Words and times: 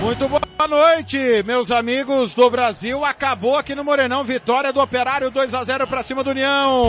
Muito 0.00 0.28
boa 0.28 0.68
noite, 0.68 1.42
meus 1.44 1.70
amigos 1.70 2.34
do 2.34 2.50
Brasil. 2.50 3.04
Acabou 3.04 3.56
aqui 3.56 3.74
no 3.74 3.84
Morenão, 3.84 4.24
vitória 4.24 4.72
do 4.72 4.80
Operário 4.80 5.30
2 5.30 5.54
a 5.54 5.62
0 5.62 5.86
para 5.86 6.02
cima 6.02 6.24
do 6.24 6.30
União. 6.30 6.86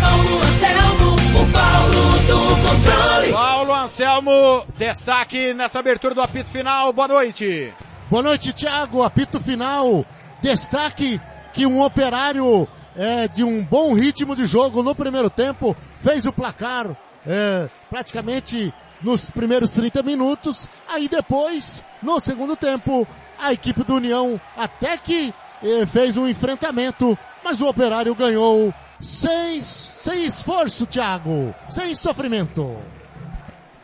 Paulo 0.00 0.42
Anselmo, 0.42 1.14
o 1.14 1.52
Paulo 1.52 2.18
do 2.26 2.68
controle. 2.68 3.32
Paulo 3.32 3.74
Anselmo, 3.74 4.66
destaque 4.76 5.54
nessa 5.54 5.78
abertura 5.78 6.14
do 6.14 6.20
apito 6.20 6.50
final. 6.50 6.92
Boa 6.92 7.08
noite. 7.08 7.72
Boa 8.10 8.22
noite, 8.22 8.52
Thiago. 8.52 9.02
Apito 9.02 9.40
final. 9.40 10.04
Destaque 10.42 11.20
que 11.52 11.66
um 11.66 11.80
operário 11.82 12.68
é, 12.96 13.28
de 13.28 13.44
um 13.44 13.64
bom 13.64 13.94
ritmo 13.94 14.36
de 14.36 14.46
jogo 14.46 14.82
no 14.82 14.94
primeiro 14.94 15.30
tempo 15.30 15.76
fez 16.00 16.26
o 16.26 16.32
placar 16.32 16.96
é, 17.26 17.68
praticamente 17.88 18.72
nos 19.02 19.30
primeiros 19.30 19.70
30 19.70 20.02
minutos. 20.02 20.68
Aí 20.88 21.08
depois, 21.08 21.84
no 22.02 22.20
segundo 22.20 22.56
tempo, 22.56 23.06
a 23.38 23.52
equipe 23.52 23.82
do 23.82 23.94
União 23.94 24.40
até 24.56 24.96
que 24.96 25.34
eh, 25.62 25.86
fez 25.86 26.16
um 26.16 26.28
enfrentamento, 26.28 27.16
mas 27.44 27.60
o 27.60 27.68
Operário 27.68 28.14
ganhou 28.14 28.72
sem, 29.00 29.60
sem 29.60 30.24
esforço, 30.24 30.86
Thiago, 30.86 31.54
sem 31.68 31.94
sofrimento. 31.94 32.76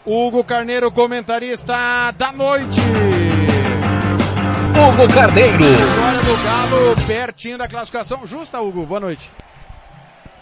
Hugo 0.06 0.42
Carneiro, 0.42 0.90
comentarista 0.90 1.74
da 2.16 2.32
noite. 2.32 2.80
Hugo 4.70 5.12
Carneiro. 5.12 5.58
Vitória 5.58 6.20
do 6.20 6.44
Galo, 6.44 7.06
pertinho 7.06 7.58
da 7.58 7.68
classificação 7.68 8.26
justa, 8.26 8.60
Hugo. 8.60 8.86
Boa 8.86 9.00
noite. 9.00 9.30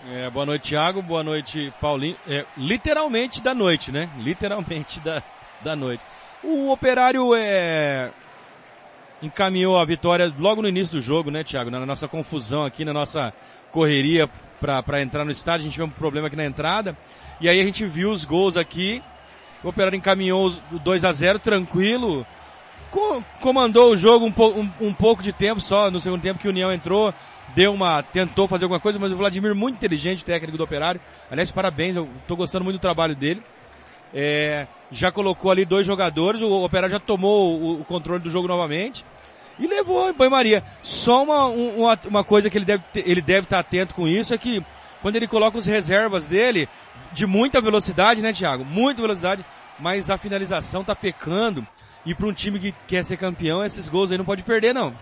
É, 0.09 0.31
boa 0.31 0.47
noite, 0.47 0.69
Thiago. 0.69 1.03
Boa 1.03 1.25
noite, 1.25 1.73
Paulinho. 1.81 2.17
É, 2.29 2.45
literalmente 2.57 3.43
da 3.43 3.53
noite, 3.53 3.91
né? 3.91 4.09
Literalmente 4.19 5.01
da, 5.01 5.21
da 5.65 5.75
noite. 5.75 6.01
O 6.45 6.71
Operário 6.71 7.35
é, 7.35 8.13
encaminhou 9.21 9.77
a 9.77 9.85
vitória 9.85 10.33
logo 10.39 10.63
no 10.63 10.69
início 10.69 10.97
do 10.97 11.03
jogo, 11.03 11.29
né, 11.29 11.43
Thiago? 11.43 11.71
Na 11.71 11.85
nossa 11.85 12.07
confusão 12.07 12.65
aqui, 12.65 12.85
na 12.85 12.93
nossa 12.93 13.35
correria 13.73 14.31
para 14.61 15.03
entrar 15.03 15.25
no 15.25 15.33
estádio, 15.33 15.63
a 15.63 15.65
gente 15.65 15.77
teve 15.77 15.89
um 15.89 15.91
problema 15.91 16.29
aqui 16.29 16.37
na 16.37 16.45
entrada. 16.45 16.97
E 17.41 17.49
aí 17.49 17.61
a 17.61 17.65
gente 17.65 17.85
viu 17.85 18.13
os 18.13 18.25
gols 18.25 18.57
aqui. 18.57 19.03
O 19.65 19.71
Operário 19.71 19.97
encaminhou 19.97 20.53
o 20.71 20.79
2 20.79 21.05
a 21.05 21.13
0 21.13 21.41
tranquilo. 21.41 22.25
Co 22.91 23.23
comandou 23.41 23.93
o 23.93 23.97
jogo 23.97 24.27
um, 24.27 24.61
um, 24.61 24.89
um 24.89 24.95
pouco 24.95 25.23
de 25.23 25.33
tempo 25.33 25.61
só, 25.61 25.91
no 25.91 26.01
segundo 26.01 26.23
tempo 26.23 26.39
que 26.39 26.47
o 26.47 26.51
União 26.51 26.73
entrou 26.73 27.13
deu 27.55 27.73
uma, 27.73 28.03
tentou 28.03 28.47
fazer 28.47 28.65
alguma 28.65 28.79
coisa, 28.79 28.99
mas 28.99 29.11
o 29.11 29.17
Vladimir 29.17 29.55
muito 29.55 29.77
inteligente, 29.77 30.23
técnico 30.23 30.59
do 30.59 30.65
Operário. 30.65 31.01
Aliás, 31.31 31.51
parabéns, 31.51 31.97
eu 31.97 32.09
gostando 32.29 32.65
muito 32.65 32.77
do 32.77 32.83
trabalho 32.83 33.17
dele. 33.17 33.43
É, 34.15 34.67
já 34.91 35.11
colocou 35.11 35.51
ali 35.51 35.65
dois 35.65 35.87
jogadores, 35.87 36.43
o 36.43 36.65
Operário 36.65 36.93
já 36.93 37.01
tomou 37.01 37.59
o, 37.59 37.81
o 37.81 37.85
controle 37.85 38.23
do 38.23 38.31
jogo 38.31 38.47
novamente 38.47 39.05
e 39.59 39.67
levou 39.67 40.11
em 40.11 40.13
banho-maria. 40.13 40.63
Só 40.83 41.23
uma, 41.23 41.47
uma, 41.47 41.99
uma, 42.05 42.25
coisa 42.25 42.51
que 42.51 42.59
ele 42.59 42.67
deve, 42.67 42.85
ele 42.95 43.23
deve 43.23 43.45
estar 43.45 43.59
atento 43.59 43.95
com 43.95 44.07
isso 44.07 44.35
é 44.35 44.39
que 44.39 44.63
quando 45.01 45.17
ele 45.17 45.27
coloca 45.27 45.59
os 45.59 45.67
reservas 45.67 46.27
dele, 46.27 46.69
de 47.13 47.27
muita 47.27 47.61
velocidade, 47.61 48.21
né, 48.21 48.33
Thiago? 48.33 48.65
Muita 48.65 49.01
velocidade, 49.01 49.45
mas 49.79 50.11
a 50.11 50.19
finalização 50.19 50.85
tá 50.85 50.95
pecando. 50.95 51.67
E 52.07 52.15
para 52.15 52.27
um 52.27 52.33
time 52.33 52.61
que 52.61 52.73
quer 52.87 53.05
ser 53.05 53.17
campeão, 53.17 53.65
esses 53.65 53.89
gols 53.89 54.13
aí 54.13 54.17
não 54.17 54.25
pode 54.25 54.45
perder, 54.45 54.73
não. 54.73 54.95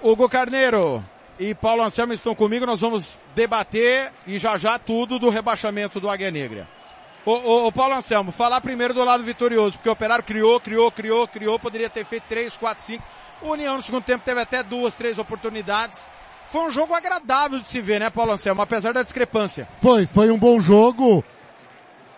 Hugo 0.00 0.28
Carneiro 0.28 1.04
e 1.38 1.52
Paulo 1.52 1.82
Anselmo 1.82 2.12
estão 2.12 2.32
comigo, 2.32 2.64
nós 2.64 2.80
vamos 2.80 3.18
debater 3.34 4.12
e 4.24 4.38
já 4.38 4.56
já 4.56 4.78
tudo 4.78 5.18
do 5.18 5.28
rebaixamento 5.28 5.98
do 5.98 6.08
Águia 6.08 6.30
Negra. 6.30 6.68
O, 7.24 7.32
o, 7.32 7.66
o, 7.66 7.72
Paulo 7.72 7.96
Anselmo, 7.96 8.30
falar 8.30 8.60
primeiro 8.60 8.94
do 8.94 9.02
lado 9.02 9.24
vitorioso, 9.24 9.78
porque 9.78 9.88
o 9.88 9.92
Operário 9.92 10.24
criou, 10.24 10.60
criou, 10.60 10.92
criou, 10.92 11.26
criou, 11.26 11.58
poderia 11.58 11.90
ter 11.90 12.04
feito 12.04 12.22
três, 12.28 12.56
quatro, 12.56 12.84
cinco. 12.84 13.02
O 13.42 13.50
União 13.50 13.76
no 13.76 13.82
segundo 13.82 14.04
tempo 14.04 14.24
teve 14.24 14.40
até 14.40 14.62
duas, 14.62 14.94
três 14.94 15.18
oportunidades. 15.18 16.06
Foi 16.46 16.60
um 16.62 16.70
jogo 16.70 16.94
agradável 16.94 17.58
de 17.58 17.66
se 17.66 17.80
ver, 17.80 17.98
né, 17.98 18.10
Paulo 18.10 18.30
Anselmo, 18.30 18.62
apesar 18.62 18.92
da 18.92 19.02
discrepância. 19.02 19.66
Foi, 19.82 20.06
foi 20.06 20.30
um 20.30 20.38
bom 20.38 20.60
jogo. 20.60 21.24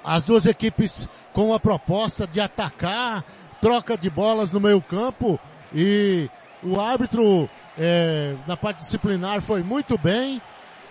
As 0.08 0.24
duas 0.24 0.46
equipes 0.46 1.06
com 1.34 1.52
a 1.52 1.60
proposta 1.60 2.26
de 2.26 2.40
atacar, 2.40 3.22
troca 3.60 3.94
de 3.94 4.08
bolas 4.08 4.50
no 4.50 4.58
meio 4.58 4.80
campo. 4.80 5.38
E 5.70 6.30
o 6.62 6.80
árbitro 6.80 7.46
é, 7.78 8.34
na 8.46 8.56
parte 8.56 8.78
disciplinar 8.78 9.42
foi 9.42 9.62
muito 9.62 9.98
bem. 9.98 10.40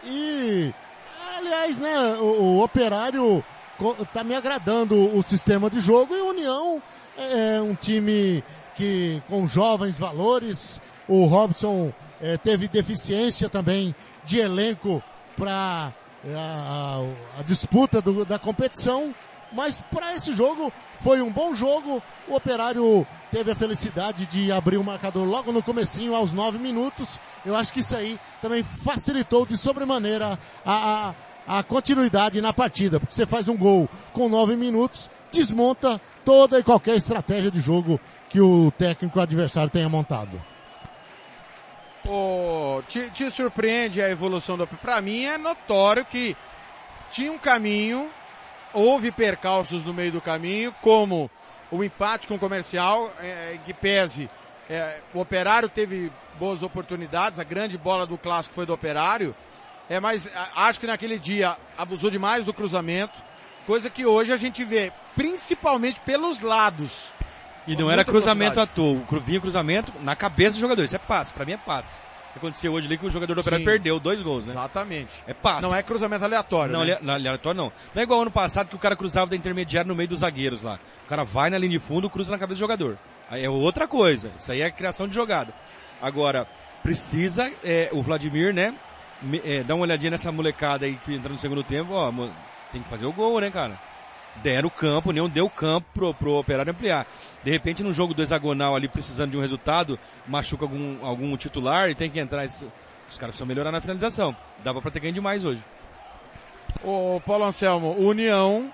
E 0.06 0.72
aliás 1.36 1.80
né 1.80 2.16
o, 2.20 2.26
o 2.26 2.64
operário 2.64 3.44
está 4.00 4.24
me 4.24 4.36
agradando 4.36 5.18
o 5.18 5.24
sistema 5.24 5.68
de 5.68 5.80
jogo. 5.80 6.16
E 6.16 6.22
União 6.22 6.80
é 7.18 7.60
um 7.60 7.74
time 7.74 8.44
que 8.76 9.20
com 9.28 9.48
jovens 9.48 9.98
valores. 9.98 10.80
O 11.08 11.26
Robson 11.26 11.92
é, 12.22 12.38
teve 12.38 12.68
deficiência 12.68 13.50
também 13.50 13.96
de 14.24 14.38
elenco 14.38 15.02
para 15.36 15.92
a, 16.36 17.02
a, 17.40 17.44
disputa 17.44 18.02
do, 18.02 18.26
da 18.26 18.38
competição 18.38 19.14
mas 19.52 19.82
para 19.92 20.16
esse 20.16 20.34
jogo 20.34 20.72
foi 21.00 21.22
um 21.22 21.32
bom 21.32 21.54
jogo. 21.54 22.02
O 22.28 22.36
Operário 22.36 23.06
teve 23.32 23.52
a 23.52 23.56
felicidade 23.56 24.26
de 24.26 24.52
abrir 24.52 24.78
o 24.78 24.84
marcador 24.84 25.26
logo 25.26 25.52
no 25.52 25.64
comecinho, 25.64 26.16
aos 26.16 26.34
nove 26.34 26.58
minutos. 26.58 27.20
Eu 27.46 27.56
acho 27.56 27.72
que 27.72 27.80
isso 27.80 27.96
aí 27.96 28.20
também 28.42 28.64
facilitou 28.64 29.46
de 29.46 29.58
sobremaneira 29.58 30.38
a, 30.66 31.16
a, 31.48 31.60
a 31.60 31.64
continuidade 31.64 32.42
na 32.42 32.52
partida, 32.52 33.00
porque 33.00 33.14
você 33.14 33.26
faz 33.26 33.48
um 33.48 33.58
gol 33.58 33.90
com 34.12 34.28
nove 34.28 34.56
minutos, 34.56 35.10
desmonta 35.32 36.02
toda 36.26 36.60
e 36.60 36.64
qualquer 36.64 36.96
estratégia 36.96 37.50
de 37.50 37.60
jogo 37.60 38.00
que 38.30 38.42
o 38.42 38.70
técnico 38.72 39.20
adversário 39.20 39.70
tenha 39.70 39.88
montado. 39.88 40.42
Oh, 42.10 42.82
te, 42.88 43.10
te 43.10 43.30
surpreende 43.30 44.02
a 44.02 44.10
evolução 44.10 44.58
do... 44.58 44.66
Para 44.66 45.02
mim 45.02 45.26
é 45.26 45.38
notório 45.38 46.06
que 46.06 46.38
tinha 47.12 47.32
um 47.32 47.38
caminho 47.38 48.10
houve 48.74 49.12
percalços 49.12 49.84
no 49.84 49.94
meio 49.94 50.12
do 50.12 50.22
caminho, 50.22 50.74
como 50.82 51.30
o 51.72 51.84
empate 51.84 52.28
com 52.28 52.36
o 52.36 52.40
comercial, 52.40 53.12
é, 53.20 53.58
que 53.66 53.74
pese. 53.74 54.30
É, 54.70 55.00
o 55.14 55.20
operário 55.20 55.70
teve 55.70 56.12
boas 56.38 56.62
oportunidades, 56.62 57.40
a 57.40 57.44
grande 57.44 57.78
bola 57.78 58.06
do 58.06 58.18
clássico 58.18 58.54
foi 58.54 58.66
do 58.66 58.74
operário, 58.74 59.36
é, 59.90 60.00
mas 60.00 60.30
acho 60.56 60.80
que 60.80 60.88
naquele 60.88 61.18
dia 61.18 61.56
abusou 61.78 62.12
demais 62.12 62.46
do 62.46 62.54
cruzamento, 62.54 63.14
coisa 63.66 63.90
que 63.90 64.06
hoje 64.06 64.32
a 64.32 64.38
gente 64.38 64.64
vê, 64.64 64.92
principalmente 65.16 66.00
pelos 66.02 66.42
lados. 66.42 67.12
E 67.68 67.76
não 67.76 67.92
era 67.92 68.06
cruzamento 68.06 68.60
à 68.60 68.66
toa, 68.66 69.02
vinha 69.26 69.42
cruzamento 69.42 69.92
na 70.02 70.16
cabeça 70.16 70.54
do 70.54 70.62
jogador, 70.62 70.84
isso 70.84 70.96
é 70.96 71.00
passe, 71.00 71.34
para 71.34 71.46
mim 71.46 71.54
é 71.54 71.58
passe 71.58 72.02
que 72.38 72.46
aconteceu 72.46 72.74
hoje 72.74 72.88
ali 72.88 72.98
que 72.98 73.06
o 73.06 73.10
jogador 73.10 73.34
do 73.34 73.42
Operário 73.42 73.66
perdeu 73.66 74.00
dois 74.00 74.22
gols, 74.22 74.46
né? 74.46 74.52
Exatamente. 74.52 75.12
É 75.26 75.34
passe. 75.34 75.62
Não 75.62 75.76
é 75.76 75.84
cruzamento 75.84 76.24
aleatório. 76.24 76.74
Não, 76.74 76.86
né? 76.86 76.98
aleatório 77.08 77.58
não. 77.58 77.72
Não 77.94 78.02
é 78.02 78.04
igual 78.04 78.22
ano 78.22 78.32
passado 78.32 78.70
que 78.70 78.76
o 78.76 78.80
cara 78.80 78.96
cruzava 78.96 79.32
da 79.32 79.36
intermediária 79.36 79.88
no 79.88 79.96
meio 79.96 80.08
dos 80.08 80.20
zagueiros 80.20 80.62
lá. 80.62 80.80
O 81.06 81.10
cara 81.10 81.24
vai 81.24 81.50
na 81.50 81.58
linha 81.58 81.72
de 81.72 81.80
fundo, 81.80 82.10
cruza 82.10 82.32
na 82.32 82.38
cabeça 82.38 82.58
do 82.58 82.60
jogador. 82.60 82.98
Aí 83.30 83.44
é 83.44 83.50
outra 83.50 83.88
coisa. 83.88 84.32
Isso 84.38 84.52
aí 84.52 84.62
é 84.62 84.72
criação 84.72 85.08
de 85.08 85.16
jogada. 85.16 85.54
Agora, 86.02 86.48
precisa 86.84 87.52
é, 87.64 87.90
o 87.92 88.02
Vladimir, 88.02 88.54
né? 88.54 88.74
É, 89.44 89.64
dar 89.64 89.76
uma 89.76 89.84
olhadinha 89.84 90.12
nessa 90.12 90.32
molecada 90.32 90.86
aí 90.86 90.96
que 91.04 91.14
entra 91.16 91.30
no 91.30 91.40
segundo 91.40 91.64
tempo, 91.64 91.92
ó, 91.92 92.12
tem 92.72 92.84
que 92.84 92.90
fazer 92.90 93.06
o 93.08 93.12
gol, 93.12 93.42
né, 93.42 93.50
cara? 93.50 93.80
Deram 94.42 94.70
campo, 94.70 95.12
nenhum 95.12 95.30
deu 95.30 95.50
campo 95.50 95.88
pro, 95.94 96.14
pro 96.14 96.36
operário 96.36 96.72
ampliar. 96.72 97.08
De 97.44 97.52
repente, 97.52 97.84
num 97.84 97.94
jogo 97.94 98.14
do 98.14 98.22
hexagonal 98.22 98.76
ali, 98.76 98.88
precisando 98.88 99.32
de 99.32 99.38
um 99.38 99.42
resultado, 99.42 100.00
machuca 100.28 100.66
algum, 100.66 101.06
algum 101.06 101.36
titular 101.38 101.90
e 101.90 101.96
tem 101.96 102.10
que 102.10 102.20
entrar. 102.20 102.46
Esse, 102.46 102.66
os 103.10 103.18
caras 103.18 103.34
precisam 103.34 103.48
melhorar 103.48 103.72
na 103.72 103.82
finalização. 103.82 104.36
Dava 104.64 104.82
pra 104.82 104.92
ter 104.92 105.00
ganho 105.00 105.14
demais 105.14 105.46
hoje. 105.46 105.64
O 106.84 107.22
Paulo 107.26 107.46
Anselmo, 107.46 107.96
União 107.98 108.72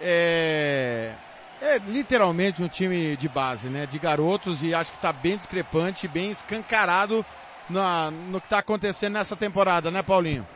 é, 0.00 1.12
é 1.60 1.78
literalmente 1.78 2.62
um 2.62 2.68
time 2.68 3.16
de 3.16 3.28
base, 3.28 3.68
né? 3.68 3.86
De 3.86 3.98
garotos 3.98 4.62
e 4.62 4.74
acho 4.74 4.92
que 4.92 4.98
tá 4.98 5.12
bem 5.12 5.36
discrepante, 5.36 6.06
bem 6.06 6.30
escancarado 6.30 7.24
na, 7.68 8.10
no 8.10 8.40
que 8.40 8.46
está 8.46 8.58
acontecendo 8.58 9.14
nessa 9.14 9.34
temporada, 9.34 9.90
né, 9.90 10.02
Paulinho? 10.02 10.46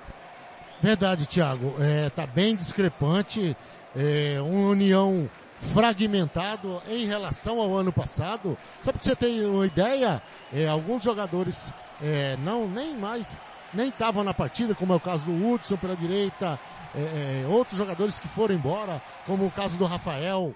Verdade, 0.81 1.27
Thiago. 1.27 1.75
É, 1.79 2.09
tá 2.11 2.27
bem 2.27 2.57
discrepante. 2.57 3.57
É, 3.97 4.41
uma 4.41 4.71
união 4.71 5.29
fragmentado 5.73 6.83
em 6.89 7.07
relação 7.07 7.61
ao 7.61 7.77
ano 7.77 7.93
passado. 7.93 8.57
Só 8.83 8.93
para 8.93 9.03
você 9.03 9.15
ter 9.15 9.47
uma 9.47 9.67
ideia, 9.67 10.23
é, 10.53 10.67
alguns 10.69 11.03
jogadores 11.03 11.73
é, 12.03 12.37
não 12.39 12.67
nem 12.67 12.97
mais 12.97 13.29
nem 13.73 13.89
estavam 13.89 14.25
na 14.25 14.35
partida, 14.35 14.75
como 14.75 14.93
é 14.93 14.97
o 14.97 15.01
caso 15.01 15.25
do 15.25 15.47
Hudson 15.47 15.77
pela 15.77 15.95
direita, 15.95 16.59
é, 16.93 17.45
é, 17.45 17.47
outros 17.47 17.79
jogadores 17.79 18.19
que 18.19 18.27
foram 18.27 18.55
embora, 18.55 19.01
como 19.27 19.47
o 19.47 19.51
caso 19.51 19.77
do 19.77 19.85
Rafael, 19.85 20.53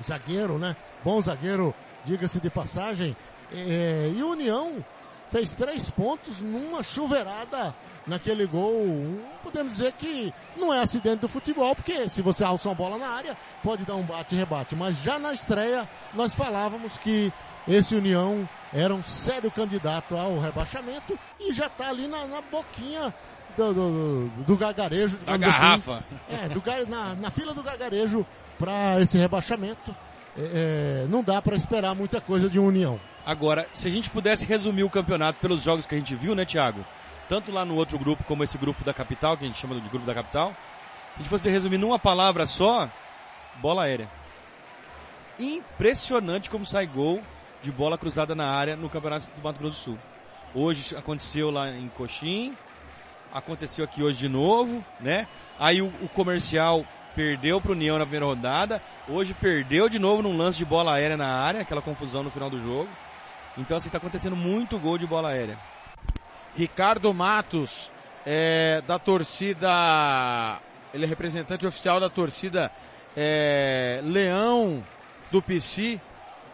zagueiro, 0.00 0.56
né? 0.56 0.76
Bom 1.04 1.20
zagueiro, 1.20 1.74
diga-se 2.04 2.40
de 2.40 2.48
passagem. 2.48 3.16
É, 3.52 4.12
e 4.14 4.22
União 4.22 4.84
fez 5.30 5.54
três 5.54 5.90
pontos 5.90 6.40
numa 6.40 6.82
chuveirada 6.82 7.74
naquele 8.06 8.46
gol. 8.46 9.20
Podemos 9.42 9.74
dizer 9.74 9.92
que 9.92 10.32
não 10.56 10.72
é 10.72 10.80
acidente 10.80 11.18
do 11.18 11.28
futebol, 11.28 11.74
porque 11.74 12.08
se 12.08 12.22
você 12.22 12.42
alça 12.44 12.68
uma 12.68 12.74
bola 12.74 12.98
na 12.98 13.08
área, 13.08 13.36
pode 13.62 13.84
dar 13.84 13.94
um 13.94 14.02
bate-rebate. 14.02 14.74
Mas 14.74 15.02
já 15.02 15.18
na 15.18 15.32
estreia, 15.32 15.88
nós 16.14 16.34
falávamos 16.34 16.98
que 16.98 17.32
esse 17.66 17.94
União 17.94 18.48
era 18.72 18.94
um 18.94 19.02
sério 19.02 19.50
candidato 19.50 20.16
ao 20.16 20.38
rebaixamento 20.38 21.18
e 21.38 21.52
já 21.52 21.66
está 21.66 21.90
ali 21.90 22.06
na, 22.06 22.26
na 22.26 22.40
boquinha 22.40 23.14
do, 23.56 23.74
do, 23.74 24.28
do, 24.46 24.56
gargarejo. 24.56 25.18
Da 25.18 25.36
garrafa. 25.36 25.96
Assim. 25.96 26.44
É, 26.44 26.48
do, 26.48 26.62
na, 26.88 27.14
na 27.14 27.30
fila 27.30 27.52
do 27.52 27.62
gargarejo 27.62 28.26
para 28.58 29.00
esse 29.00 29.18
rebaixamento. 29.18 29.94
É, 30.36 31.04
é, 31.04 31.06
não 31.08 31.22
dá 31.22 31.42
para 31.42 31.56
esperar 31.56 31.94
muita 31.94 32.20
coisa 32.20 32.48
de 32.48 32.58
União. 32.58 33.00
Agora, 33.28 33.68
se 33.70 33.86
a 33.86 33.90
gente 33.90 34.08
pudesse 34.08 34.46
resumir 34.46 34.84
o 34.84 34.88
campeonato 34.88 35.38
pelos 35.38 35.62
jogos 35.62 35.84
que 35.84 35.94
a 35.94 35.98
gente 35.98 36.14
viu, 36.14 36.34
né, 36.34 36.46
Thiago? 36.46 36.82
Tanto 37.28 37.52
lá 37.52 37.62
no 37.62 37.74
outro 37.74 37.98
grupo 37.98 38.24
como 38.24 38.42
esse 38.42 38.56
grupo 38.56 38.82
da 38.82 38.94
capital, 38.94 39.36
que 39.36 39.44
a 39.44 39.46
gente 39.46 39.58
chama 39.58 39.78
de 39.78 39.86
grupo 39.86 40.06
da 40.06 40.14
capital. 40.14 40.52
Se 40.52 41.14
a 41.14 41.18
gente 41.18 41.28
fosse 41.28 41.50
resumir 41.50 41.76
numa 41.76 41.98
palavra 41.98 42.46
só, 42.46 42.88
bola 43.56 43.82
aérea. 43.82 44.08
Impressionante 45.38 46.48
como 46.48 46.64
sai 46.64 46.86
gol 46.86 47.20
de 47.62 47.70
bola 47.70 47.98
cruzada 47.98 48.34
na 48.34 48.46
área 48.46 48.76
no 48.76 48.88
Campeonato 48.88 49.30
do 49.30 49.42
Mato 49.42 49.58
Grosso 49.58 49.76
do 49.76 49.78
Sul. 49.78 49.98
Hoje 50.54 50.96
aconteceu 50.96 51.50
lá 51.50 51.68
em 51.68 51.86
Coxim, 51.90 52.56
aconteceu 53.30 53.84
aqui 53.84 54.02
hoje 54.02 54.20
de 54.20 54.28
novo, 54.30 54.82
né? 54.98 55.28
Aí 55.58 55.82
o, 55.82 55.88
o 56.00 56.08
comercial 56.08 56.82
perdeu 57.14 57.60
para 57.60 57.72
o 57.72 57.74
União 57.74 57.98
na 57.98 58.06
primeira 58.06 58.24
rodada, 58.24 58.80
hoje 59.06 59.34
perdeu 59.34 59.86
de 59.86 59.98
novo 59.98 60.22
num 60.22 60.34
lance 60.34 60.56
de 60.56 60.64
bola 60.64 60.94
aérea 60.94 61.18
na 61.18 61.28
área, 61.28 61.60
aquela 61.60 61.82
confusão 61.82 62.22
no 62.22 62.30
final 62.30 62.48
do 62.48 62.62
jogo. 62.62 62.88
Então 63.58 63.76
assim, 63.76 63.88
está 63.88 63.98
acontecendo 63.98 64.36
muito 64.36 64.78
gol 64.78 64.96
de 64.96 65.06
bola 65.06 65.30
aérea. 65.30 65.58
Ricardo 66.56 67.12
Matos, 67.12 67.92
é, 68.24 68.82
da 68.86 68.98
torcida, 68.98 70.60
ele 70.94 71.04
é 71.04 71.08
representante 71.08 71.66
oficial 71.66 72.00
da 72.00 72.08
torcida 72.08 72.70
é, 73.16 74.00
Leão 74.04 74.84
do 75.30 75.42
PC, 75.42 76.00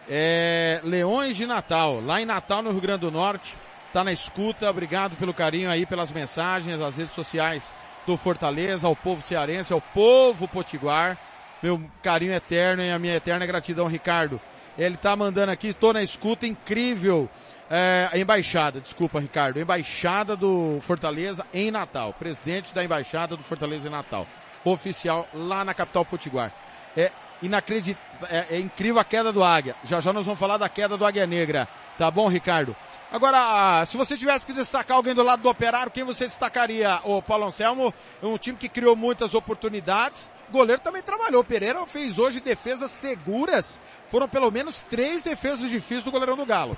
é, 0.09 0.81
Leões 0.83 1.37
de 1.37 1.45
Natal, 1.45 2.01
lá 2.01 2.21
em 2.21 2.25
Natal, 2.25 2.61
no 2.61 2.71
Rio 2.71 2.81
Grande 2.81 3.01
do 3.01 3.11
Norte. 3.11 3.55
Tá 3.93 4.03
na 4.03 4.11
escuta, 4.11 4.69
obrigado 4.69 5.15
pelo 5.15 5.33
carinho 5.33 5.69
aí, 5.69 5.85
pelas 5.85 6.11
mensagens, 6.11 6.81
as 6.81 6.97
redes 6.97 7.13
sociais 7.13 7.73
do 8.05 8.17
Fortaleza, 8.17 8.87
ao 8.87 8.95
povo 8.95 9.21
cearense, 9.21 9.71
ao 9.71 9.79
povo 9.79 10.47
potiguar. 10.47 11.17
Meu 11.63 11.81
carinho 12.01 12.33
eterno 12.33 12.83
e 12.83 12.91
a 12.91 12.99
minha 12.99 13.15
eterna 13.15 13.45
gratidão, 13.45 13.87
Ricardo. 13.87 14.39
Ele 14.77 14.97
tá 14.97 15.15
mandando 15.15 15.51
aqui, 15.51 15.67
estou 15.67 15.93
na 15.93 16.03
escuta, 16.03 16.45
incrível. 16.45 17.29
É, 17.69 18.09
a 18.11 18.17
embaixada, 18.17 18.79
desculpa, 18.79 19.19
Ricardo. 19.19 19.59
Embaixada 19.59 20.35
do 20.35 20.79
Fortaleza 20.81 21.45
em 21.53 21.71
Natal. 21.71 22.13
Presidente 22.13 22.73
da 22.73 22.83
embaixada 22.83 23.35
do 23.35 23.43
Fortaleza 23.43 23.87
em 23.87 23.91
Natal. 23.91 24.27
Oficial 24.63 25.27
lá 25.33 25.63
na 25.63 25.73
capital 25.73 26.05
potiguar. 26.05 26.51
É 26.95 27.11
inacreditável, 27.41 28.27
é, 28.29 28.55
é 28.55 28.59
incrível 28.59 28.99
a 28.99 29.03
queda 29.03 29.31
do 29.31 29.43
Águia. 29.43 29.75
Já 29.83 29.99
já 29.99 30.13
nós 30.13 30.25
vamos 30.25 30.39
falar 30.39 30.57
da 30.57 30.69
queda 30.69 30.97
do 30.97 31.05
Águia 31.05 31.25
Negra. 31.25 31.67
Tá 31.97 32.09
bom, 32.09 32.27
Ricardo? 32.27 32.75
Agora, 33.11 33.85
se 33.85 33.95
você 33.95 34.17
tivesse 34.17 34.45
que 34.45 34.51
destacar 34.51 34.97
alguém 34.97 35.13
do 35.13 35.23
lado 35.23 35.41
do 35.41 35.49
Operário, 35.49 35.91
quem 35.91 36.03
você 36.03 36.25
destacaria? 36.25 36.99
O 37.03 37.21
Paulo 37.21 37.45
Anselmo, 37.45 37.93
um 38.21 38.37
time 38.37 38.57
que 38.57 38.67
criou 38.67 38.95
muitas 38.95 39.33
oportunidades. 39.33 40.29
O 40.49 40.51
goleiro 40.51 40.81
também 40.81 41.01
trabalhou. 41.01 41.41
O 41.41 41.45
Pereira 41.45 41.85
fez 41.85 42.19
hoje 42.19 42.39
defesas 42.39 42.91
seguras. 42.91 43.79
Foram 44.07 44.27
pelo 44.27 44.51
menos 44.51 44.81
três 44.89 45.21
defesas 45.21 45.69
difíceis 45.69 46.03
do 46.03 46.11
goleirão 46.11 46.35
do 46.35 46.45
Galo. 46.45 46.77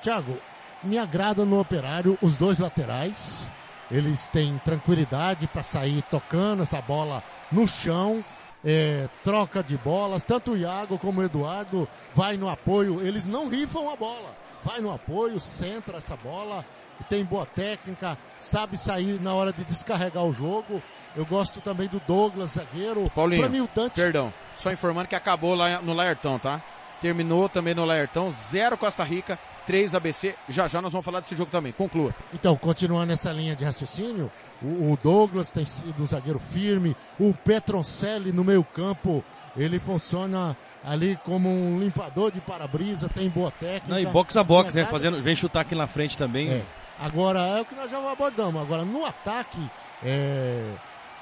Tiago, 0.00 0.38
me 0.82 0.98
agrada 0.98 1.44
no 1.44 1.58
Operário 1.58 2.18
os 2.22 2.36
dois 2.36 2.58
laterais. 2.58 3.48
Eles 3.90 4.30
têm 4.30 4.58
tranquilidade 4.58 5.46
para 5.46 5.62
sair 5.62 6.02
tocando 6.02 6.62
essa 6.62 6.80
bola 6.80 7.22
no 7.50 7.66
chão 7.66 8.24
é, 8.66 9.08
troca 9.22 9.62
de 9.62 9.78
bolas, 9.78 10.24
tanto 10.24 10.52
o 10.52 10.56
Iago 10.56 10.98
como 10.98 11.20
o 11.20 11.24
Eduardo 11.24 11.88
vai 12.12 12.36
no 12.36 12.48
apoio, 12.48 13.00
eles 13.00 13.24
não 13.24 13.48
rifam 13.48 13.88
a 13.88 13.94
bola, 13.94 14.36
vai 14.64 14.80
no 14.80 14.90
apoio, 14.90 15.38
centra 15.38 15.98
essa 15.98 16.16
bola, 16.16 16.64
tem 17.08 17.24
boa 17.24 17.46
técnica, 17.46 18.18
sabe 18.36 18.76
sair 18.76 19.20
na 19.20 19.32
hora 19.34 19.52
de 19.52 19.62
descarregar 19.64 20.24
o 20.24 20.32
jogo. 20.32 20.82
Eu 21.14 21.24
gosto 21.24 21.60
também 21.60 21.86
do 21.86 22.02
Douglas, 22.08 22.52
zagueiro. 22.52 23.08
Paulinho, 23.14 23.48
mim, 23.48 23.68
Dante... 23.72 23.94
perdão, 23.94 24.34
só 24.56 24.72
informando 24.72 25.06
que 25.06 25.14
acabou 25.14 25.54
lá 25.54 25.80
no 25.80 25.92
Laertão, 25.92 26.36
tá? 26.36 26.60
Terminou 27.00 27.48
também 27.48 27.74
no 27.74 27.84
Laertão, 27.84 28.30
0 28.30 28.76
Costa 28.76 29.04
Rica, 29.04 29.38
3 29.66 29.94
ABC. 29.94 30.34
Já 30.48 30.66
já 30.66 30.80
nós 30.80 30.92
vamos 30.92 31.04
falar 31.04 31.20
desse 31.20 31.36
jogo 31.36 31.50
também. 31.50 31.72
Conclua. 31.72 32.14
Então, 32.32 32.56
continuando 32.56 33.12
essa 33.12 33.30
linha 33.32 33.54
de 33.54 33.64
raciocínio, 33.64 34.30
o, 34.62 34.92
o 34.92 34.98
Douglas 35.02 35.52
tem 35.52 35.64
sido 35.64 36.02
um 36.02 36.06
zagueiro 36.06 36.38
firme, 36.38 36.96
o 37.18 37.34
Petroncelli 37.34 38.32
no 38.32 38.42
meio 38.42 38.64
campo, 38.64 39.22
ele 39.56 39.78
funciona 39.78 40.56
ali 40.84 41.18
como 41.24 41.48
um 41.48 41.78
limpador 41.78 42.30
de 42.30 42.40
para-brisa, 42.40 43.08
tem 43.08 43.28
boa 43.28 43.50
técnica. 43.50 43.88
Não, 43.88 43.98
e 43.98 44.06
box 44.06 44.36
a 44.36 44.44
box, 44.44 44.74
né? 44.74 44.84
Fazendo, 44.86 45.20
vem 45.20 45.34
chutar 45.34 45.60
aqui 45.60 45.74
na 45.74 45.86
frente 45.86 46.16
também. 46.16 46.48
É. 46.48 46.62
Agora, 46.98 47.40
é 47.40 47.60
o 47.60 47.64
que 47.64 47.74
nós 47.74 47.90
já 47.90 47.98
abordamos. 48.10 48.60
Agora, 48.60 48.84
no 48.84 49.04
ataque, 49.04 49.58
é, 50.02 50.72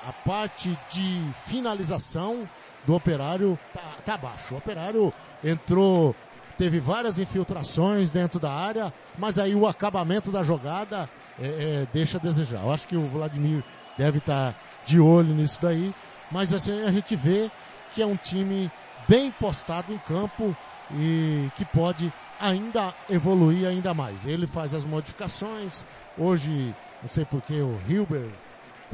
a 0.07 0.13
parte 0.13 0.79
de 0.91 1.21
finalização 1.47 2.49
do 2.87 2.95
operário 2.95 3.59
tá, 3.73 3.83
tá 4.05 4.17
baixo. 4.17 4.55
O 4.55 4.59
operário 4.59 5.13
entrou, 5.43 6.15
teve 6.57 6.81
várias 6.81 7.19
infiltrações 7.19 8.11
dentro 8.11 8.39
da 8.39 8.53
área, 8.53 8.93
mas 9.19 9.39
aí 9.39 9.55
o 9.55 9.67
acabamento 9.67 10.31
da 10.31 10.43
jogada 10.43 11.09
é, 11.39 11.47
é, 11.47 11.87
deixa 11.93 12.19
a 12.19 12.21
desejar. 12.21 12.63
Eu 12.63 12.73
acho 12.73 12.87
que 12.87 12.97
o 12.97 13.09
Vladimir 13.09 13.63
deve 13.97 14.19
estar 14.19 14.53
tá 14.53 14.59
de 14.85 15.01
olho 15.01 15.35
nisso 15.35 15.59
daí, 15.61 15.95
mas 16.31 16.53
assim 16.53 16.83
a 16.83 16.91
gente 16.91 17.17
vê 17.17 17.51
que 17.93 18.03
é 18.03 18.07
um 18.07 18.17
time 18.17 18.71
bem 19.09 19.31
postado 19.31 19.93
em 19.93 19.99
campo 19.99 20.55
e 20.93 21.49
que 21.57 21.65
pode 21.65 22.13
ainda 22.41 22.93
evoluir 23.09 23.67
ainda 23.67 23.95
mais. 23.95 24.25
Ele 24.27 24.47
faz 24.47 24.75
as 24.75 24.85
modificações. 24.85 25.85
Hoje, 26.19 26.75
não 27.03 27.09
sei 27.09 27.25
porque 27.25 27.55
o 27.55 27.79
Hilbert 27.89 28.31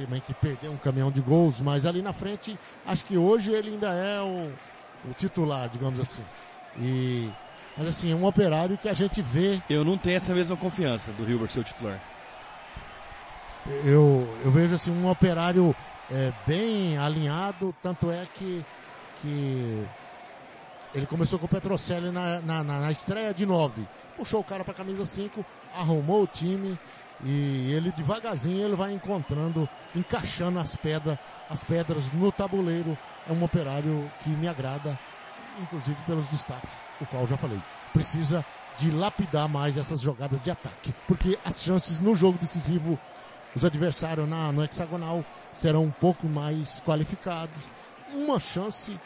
também 0.04 0.20
que 0.20 0.34
perdeu 0.34 0.72
um 0.72 0.76
caminhão 0.76 1.10
de 1.10 1.20
gols, 1.20 1.60
mas 1.60 1.84
ali 1.84 2.02
na 2.02 2.12
frente, 2.12 2.56
acho 2.86 3.04
que 3.04 3.16
hoje 3.16 3.52
ele 3.52 3.70
ainda 3.70 3.92
é 3.92 4.20
o, 4.20 4.50
o 5.10 5.14
titular, 5.14 5.68
digamos 5.68 6.00
assim. 6.00 6.22
E, 6.80 7.28
mas 7.76 7.88
assim, 7.88 8.12
é 8.12 8.14
um 8.14 8.24
operário 8.24 8.78
que 8.78 8.88
a 8.88 8.94
gente 8.94 9.20
vê. 9.22 9.60
Eu 9.68 9.84
não 9.84 9.98
tenho 9.98 10.16
essa 10.16 10.34
mesma 10.34 10.56
confiança 10.56 11.10
do 11.12 11.28
Hilbert 11.28 11.50
ser 11.50 11.60
o 11.60 11.64
titular. 11.64 12.00
Eu, 13.84 14.26
eu 14.44 14.50
vejo 14.50 14.74
assim, 14.74 14.90
um 14.90 15.08
operário 15.08 15.74
é, 16.10 16.32
bem 16.46 16.96
alinhado, 16.96 17.74
tanto 17.82 18.10
é 18.10 18.24
que, 18.34 18.64
que 19.22 19.84
ele 20.94 21.06
começou 21.06 21.38
com 21.38 21.46
o 21.46 21.48
Petrocelli 21.48 22.10
na, 22.10 22.40
na, 22.40 22.64
na, 22.64 22.80
na 22.80 22.90
estreia 22.90 23.32
de 23.32 23.46
9. 23.46 23.86
Puxou 24.16 24.40
o 24.40 24.44
cara 24.44 24.64
para 24.64 24.74
camisa 24.74 25.04
5, 25.04 25.44
arrumou 25.74 26.24
o 26.24 26.26
time, 26.26 26.78
e 27.24 27.72
ele 27.72 27.92
devagarzinho 27.92 28.64
ele 28.64 28.74
vai 28.74 28.92
encontrando, 28.92 29.68
encaixando 29.94 30.58
as 30.58 30.74
pedras, 30.76 31.18
as 31.48 31.62
pedras 31.62 32.12
no 32.12 32.32
tabuleiro. 32.32 32.96
É 33.28 33.32
um 33.32 33.42
operário 33.44 34.10
que 34.20 34.30
me 34.30 34.48
agrada, 34.48 34.98
inclusive 35.60 35.96
pelos 36.06 36.26
destaques, 36.28 36.82
o 37.00 37.06
qual 37.06 37.26
já 37.26 37.36
falei. 37.36 37.60
Precisa 37.92 38.44
de 38.78 38.90
lapidar 38.90 39.48
mais 39.48 39.76
essas 39.76 40.00
jogadas 40.00 40.40
de 40.40 40.50
ataque, 40.50 40.94
porque 41.06 41.38
as 41.44 41.62
chances 41.62 42.00
no 42.00 42.14
jogo 42.14 42.38
decisivo, 42.38 42.98
os 43.54 43.64
adversários 43.64 44.28
na, 44.28 44.50
no 44.50 44.64
hexagonal 44.64 45.24
serão 45.52 45.84
um 45.84 45.90
pouco 45.90 46.26
mais 46.26 46.80
qualificados. 46.80 47.62
Uma 48.12 48.40
chance, 48.40 48.98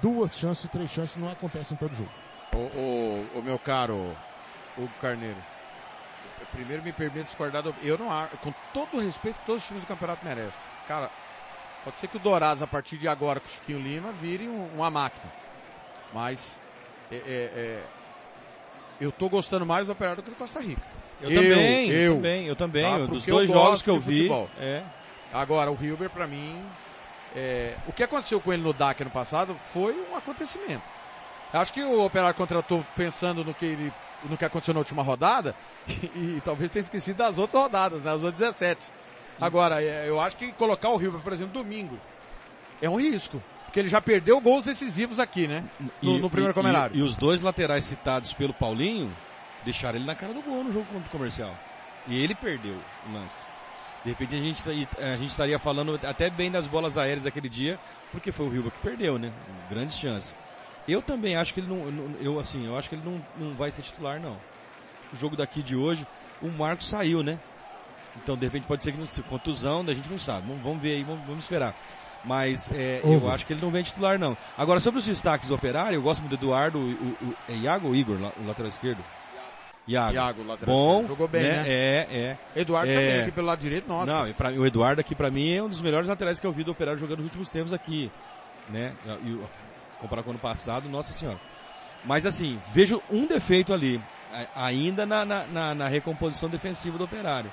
duas 0.00 0.36
chances, 0.36 0.70
três 0.70 0.90
chances 0.90 1.16
não 1.16 1.28
acontecem 1.30 1.74
em 1.74 1.78
todo 1.78 1.94
jogo. 1.94 2.10
O, 2.54 2.58
o, 2.58 3.26
o 3.36 3.42
meu 3.42 3.58
caro 3.58 4.14
Hugo 4.76 4.90
Carneiro, 5.00 5.36
primeiro 6.52 6.82
me 6.82 6.92
permite 6.92 7.24
discordar 7.26 7.62
do, 7.62 7.74
eu 7.82 7.98
não 7.98 8.10
acho, 8.10 8.36
com 8.38 8.52
todo 8.72 8.88
o 8.94 9.00
respeito 9.00 9.36
todos 9.46 9.62
os 9.62 9.68
times 9.68 9.82
do 9.82 9.86
campeonato 9.86 10.24
merecem. 10.24 10.52
Cara, 10.86 11.10
pode 11.84 11.96
ser 11.98 12.08
que 12.08 12.16
o 12.16 12.20
Dourados 12.20 12.62
a 12.62 12.66
partir 12.66 12.96
de 12.96 13.06
agora 13.08 13.40
com 13.40 13.46
o 13.46 13.50
Chiquinho 13.50 13.78
Lima 13.80 14.12
vire 14.12 14.48
um, 14.48 14.66
uma 14.74 14.90
máquina. 14.90 15.30
Mas 16.12 16.58
é, 17.12 17.16
é, 17.16 17.20
é, 17.26 17.82
eu 19.00 19.12
tô 19.12 19.28
gostando 19.28 19.66
mais 19.66 19.86
do 19.86 19.92
Operário 19.92 20.16
do 20.16 20.24
que 20.24 20.30
do 20.30 20.36
Costa 20.36 20.60
Rica. 20.60 20.82
Eu, 21.20 21.30
Eu, 21.30 21.42
também, 21.42 21.90
eu, 21.90 22.00
eu. 22.00 22.14
também, 22.14 22.46
eu 22.46 22.56
também. 22.56 22.84
Tá? 22.84 22.98
Dos 23.06 23.26
dois 23.26 23.50
jogos 23.50 23.82
que 23.82 23.90
eu 23.90 23.98
vi. 23.98 24.16
futebol. 24.16 24.48
É. 24.58 24.82
Agora, 25.32 25.70
o 25.70 25.76
Hilber, 25.78 26.08
pra 26.08 26.26
mim, 26.26 26.64
é, 27.38 27.74
o 27.86 27.92
que 27.92 28.02
aconteceu 28.02 28.40
com 28.40 28.52
ele 28.52 28.62
no 28.62 28.72
DAC 28.72 29.02
ano 29.02 29.10
passado 29.10 29.56
foi 29.72 29.94
um 30.10 30.16
acontecimento. 30.16 30.82
Acho 31.52 31.72
que 31.72 31.82
o 31.82 32.04
Operário 32.04 32.36
contratou 32.36 32.84
pensando 32.96 33.44
no 33.44 33.54
que 33.54 33.64
ele, 33.64 33.92
no 34.24 34.36
que 34.36 34.44
aconteceu 34.44 34.74
na 34.74 34.80
última 34.80 35.02
rodada 35.02 35.54
e, 35.86 36.36
e 36.36 36.42
talvez 36.44 36.70
tenha 36.70 36.82
esquecido 36.82 37.16
das 37.16 37.38
outras 37.38 37.62
rodadas, 37.62 38.02
né, 38.02 38.10
as 38.10 38.22
outras 38.24 38.34
17. 38.34 38.80
Agora, 39.40 39.80
é, 39.80 40.08
eu 40.08 40.20
acho 40.20 40.36
que 40.36 40.50
colocar 40.52 40.88
o 40.88 41.00
Hilber, 41.00 41.20
por 41.20 41.32
exemplo, 41.32 41.52
domingo, 41.62 41.96
é 42.82 42.90
um 42.90 42.96
risco. 42.96 43.40
Porque 43.64 43.78
ele 43.78 43.88
já 43.88 44.00
perdeu 44.00 44.40
gols 44.40 44.64
decisivos 44.64 45.20
aqui, 45.20 45.46
né? 45.46 45.62
No, 46.02 46.18
no 46.18 46.30
primeiro 46.30 46.52
e, 46.52 46.54
comentário. 46.54 46.96
e 46.96 47.02
os 47.02 47.14
dois 47.14 47.42
laterais 47.42 47.84
citados 47.84 48.32
pelo 48.32 48.52
Paulinho 48.52 49.14
deixaram 49.62 49.98
ele 49.98 50.06
na 50.06 50.14
cara 50.14 50.32
do 50.32 50.40
gol 50.40 50.64
no 50.64 50.72
jogo 50.72 50.86
contra 50.86 51.06
o 51.06 51.10
comercial. 51.10 51.54
E 52.06 52.18
ele 52.20 52.34
perdeu 52.34 52.74
o 53.06 53.12
lance. 53.12 53.44
De 54.04 54.10
repente 54.10 54.34
a 54.34 54.38
gente, 54.38 54.62
a 54.98 55.16
gente 55.16 55.30
estaria 55.30 55.58
falando 55.58 55.98
até 56.04 56.30
bem 56.30 56.50
das 56.50 56.66
bolas 56.66 56.96
aéreas 56.96 57.24
daquele 57.24 57.48
dia, 57.48 57.78
porque 58.12 58.30
foi 58.30 58.46
o 58.46 58.48
Rilva 58.48 58.70
que 58.70 58.78
perdeu, 58.78 59.18
né? 59.18 59.32
Grandes 59.68 59.98
chances. 59.98 60.34
Eu 60.86 61.02
também 61.02 61.36
acho 61.36 61.52
que 61.52 61.60
ele 61.60 61.68
não, 61.68 62.14
eu 62.20 62.40
assim, 62.40 62.66
eu 62.66 62.76
acho 62.76 62.88
que 62.88 62.94
ele 62.94 63.02
não, 63.04 63.20
não 63.36 63.54
vai 63.54 63.70
ser 63.70 63.82
titular 63.82 64.20
não. 64.20 64.36
O 65.12 65.16
jogo 65.16 65.36
daqui 65.36 65.62
de 65.62 65.76
hoje, 65.76 66.06
o 66.40 66.48
Marcos 66.48 66.88
saiu, 66.88 67.22
né? 67.22 67.38
Então 68.16 68.36
de 68.36 68.46
repente 68.46 68.66
pode 68.66 68.82
ser 68.82 68.92
que 68.92 68.98
não 68.98 69.06
se 69.06 69.22
contusão, 69.22 69.84
a 69.86 69.94
gente 69.94 70.08
não 70.08 70.18
sabe. 70.18 70.46
Vamos, 70.62 70.80
ver 70.80 70.96
aí, 70.96 71.02
vamos, 71.02 71.24
vamos 71.26 71.44
esperar. 71.44 71.74
Mas 72.24 72.70
é, 72.72 73.00
eu 73.04 73.30
acho 73.30 73.46
que 73.46 73.52
ele 73.52 73.60
não 73.60 73.70
vem 73.70 73.82
titular 73.82 74.18
não. 74.18 74.36
Agora 74.56 74.80
sobre 74.80 74.98
os 74.98 75.06
destaques 75.06 75.48
do 75.48 75.54
Operário, 75.54 75.96
eu 75.96 76.02
gosto 76.02 76.20
muito 76.20 76.36
do 76.36 76.46
Eduardo, 76.46 76.78
o, 76.78 76.90
o, 76.90 77.34
é 77.48 77.54
Iago 77.54 77.88
ou 77.88 77.96
Igor, 77.96 78.16
o 78.16 78.46
lateral 78.46 78.68
esquerdo? 78.68 79.02
Iago. 79.88 80.14
Iago, 80.14 80.44
lateral 80.44 80.74
Bom. 80.74 81.06
Jogou 81.06 81.26
bem, 81.26 81.42
né? 81.42 81.64
É, 81.66 82.06
é. 82.10 82.60
Eduardo 82.60 82.90
É. 82.90 82.94
também, 82.94 83.20
aqui 83.22 83.32
pelo 83.32 83.46
lado 83.46 83.58
direito, 83.60 83.88
nossa. 83.88 84.12
Não, 84.12 84.28
e 84.28 84.34
pra, 84.34 84.50
o 84.52 84.66
Eduardo 84.66 85.00
aqui 85.00 85.14
pra 85.14 85.30
mim 85.30 85.50
é 85.54 85.62
um 85.62 85.68
dos 85.68 85.80
melhores 85.80 86.08
laterais 86.08 86.38
que 86.38 86.46
eu 86.46 86.52
vi 86.52 86.62
do 86.62 86.72
Operário 86.72 87.00
jogando 87.00 87.18
nos 87.20 87.26
últimos 87.26 87.50
tempos 87.50 87.72
aqui, 87.72 88.10
né? 88.68 88.92
E, 89.24 89.40
comparado 89.98 90.24
com 90.24 90.30
o 90.30 90.32
ano 90.34 90.38
passado, 90.40 90.88
nossa 90.88 91.12
senhora. 91.12 91.40
Mas 92.04 92.26
assim, 92.26 92.60
vejo 92.72 93.02
um 93.10 93.26
defeito 93.26 93.72
ali, 93.72 94.00
ainda 94.54 95.04
na, 95.06 95.24
na, 95.24 95.46
na- 95.46 95.74
na 95.74 95.88
recomposição 95.88 96.48
defensiva 96.48 96.98
do 96.98 97.04
Operário. 97.04 97.50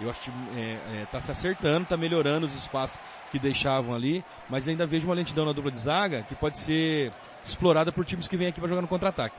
Eu 0.00 0.10
acho 0.10 0.20
que 0.20 0.30
é, 0.56 1.02
é, 1.02 1.06
tá 1.10 1.20
se 1.20 1.30
acertando, 1.30 1.86
tá 1.86 1.96
melhorando 1.96 2.46
os 2.46 2.54
espaços 2.54 2.98
que 3.32 3.38
deixavam 3.38 3.94
ali, 3.94 4.24
mas 4.48 4.68
ainda 4.68 4.86
vejo 4.86 5.08
uma 5.08 5.14
lentidão 5.14 5.44
na 5.44 5.52
dupla 5.52 5.70
de 5.72 5.78
zaga 5.78 6.22
que 6.28 6.34
pode 6.36 6.58
ser 6.58 7.12
explorada 7.44 7.90
por 7.90 8.04
times 8.04 8.28
que 8.28 8.36
vêm 8.36 8.46
aqui 8.48 8.60
para 8.60 8.68
jogar 8.68 8.82
no 8.82 8.86
contra-ataque. 8.88 9.34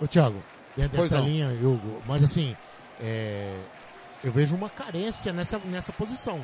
Ô 0.00 0.06
Thiago, 0.06 0.42
dentro 0.76 0.98
Pois 0.98 1.10
dessa 1.10 1.20
não. 1.20 1.28
linha, 1.28 1.48
Hugo, 1.48 2.02
mas 2.06 2.22
assim, 2.22 2.56
é, 3.00 3.58
eu 4.22 4.32
vejo 4.32 4.54
uma 4.54 4.68
carência 4.68 5.32
nessa, 5.32 5.58
nessa 5.58 5.92
posição. 5.92 6.40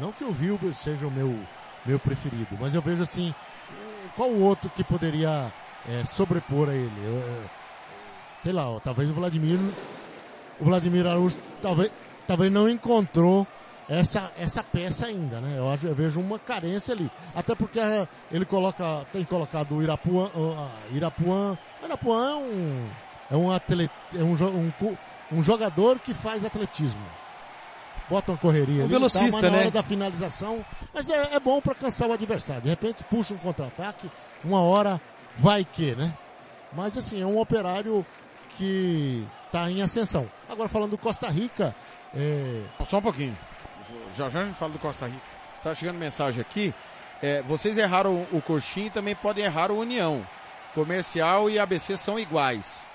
Não 0.00 0.12
que 0.12 0.24
o 0.24 0.34
Hilbert 0.40 0.74
seja 0.74 1.06
o 1.06 1.10
meu, 1.10 1.38
meu 1.84 1.98
preferido, 1.98 2.56
mas 2.60 2.74
eu 2.74 2.82
vejo 2.82 3.02
assim, 3.02 3.34
qual 4.16 4.30
o 4.30 4.40
outro 4.42 4.70
que 4.70 4.82
poderia 4.82 5.52
eh, 5.88 6.04
sobrepor 6.04 6.68
a 6.68 6.74
ele? 6.74 6.92
Eu, 7.04 7.44
sei 8.42 8.52
lá, 8.52 8.68
ó, 8.68 8.80
talvez 8.80 9.08
o 9.10 9.14
Vladimir, 9.14 9.58
o 10.58 10.64
Vladimir 10.64 11.06
Araújo 11.06 11.38
talvez, 11.60 11.92
talvez 12.26 12.50
não 12.50 12.68
encontrou 12.68 13.46
essa, 13.88 14.32
essa 14.38 14.62
peça 14.62 15.06
ainda, 15.06 15.40
né? 15.40 15.58
Eu, 15.58 15.68
acho, 15.68 15.86
eu 15.86 15.94
vejo 15.94 16.20
uma 16.20 16.38
carência 16.38 16.94
ali. 16.94 17.10
Até 17.34 17.54
porque 17.54 17.78
eh, 17.78 18.08
ele 18.30 18.44
coloca, 18.44 19.04
tem 19.12 19.24
colocado 19.24 19.76
o 19.76 19.82
Irapuã, 19.82 20.30
ah, 20.34 20.70
Irapuã, 20.90 21.58
Irapuã 21.84 22.30
é 22.30 22.34
um, 22.36 22.88
é 23.32 23.36
um 23.36 23.50
atleta, 23.50 23.94
é 24.14 24.22
um, 24.22 24.34
um, 24.34 24.96
um 25.32 25.42
jogador 25.42 25.98
que 25.98 26.12
faz 26.12 26.44
atletismo. 26.44 27.00
Bota 28.10 28.32
uma 28.32 28.38
correria 28.38 28.82
Um 28.82 28.84
ali, 28.84 28.92
velocista, 28.92 29.24
mas 29.24 29.40
na 29.40 29.50
né? 29.50 29.58
hora 29.58 29.70
da 29.70 29.82
finalização, 29.82 30.62
mas 30.92 31.08
é, 31.08 31.34
é 31.34 31.40
bom 31.40 31.60
para 31.62 31.74
cansar 31.74 32.08
o 32.08 32.12
adversário. 32.12 32.62
De 32.62 32.68
repente 32.68 33.02
puxa 33.04 33.32
um 33.32 33.38
contra-ataque, 33.38 34.10
uma 34.44 34.60
hora 34.60 35.00
vai 35.38 35.64
que, 35.64 35.94
né? 35.94 36.12
Mas 36.74 36.96
assim, 36.98 37.22
é 37.22 37.26
um 37.26 37.38
operário 37.38 38.04
que 38.50 39.26
tá 39.50 39.70
em 39.70 39.80
ascensão. 39.80 40.28
Agora 40.46 40.68
falando 40.68 40.90
do 40.90 40.98
Costa 40.98 41.28
Rica, 41.28 41.74
é, 42.14 42.62
Só 42.86 42.98
um 42.98 43.02
pouquinho. 43.02 43.36
Já 44.14 44.28
já 44.28 44.40
a 44.40 44.44
gente 44.44 44.56
fala 44.56 44.72
do 44.72 44.78
Costa 44.78 45.06
Rica. 45.06 45.22
Tá 45.62 45.74
chegando 45.74 45.96
mensagem 45.96 46.40
aqui. 46.40 46.74
É, 47.22 47.40
vocês 47.42 47.78
erraram 47.78 48.26
o 48.30 48.42
Coxim 48.42 48.86
e 48.86 48.90
também 48.90 49.14
podem 49.14 49.44
errar 49.44 49.70
o 49.70 49.78
União. 49.78 50.26
Comercial 50.74 51.48
e 51.48 51.58
ABC 51.58 51.96
são 51.96 52.18
iguais. 52.18 52.86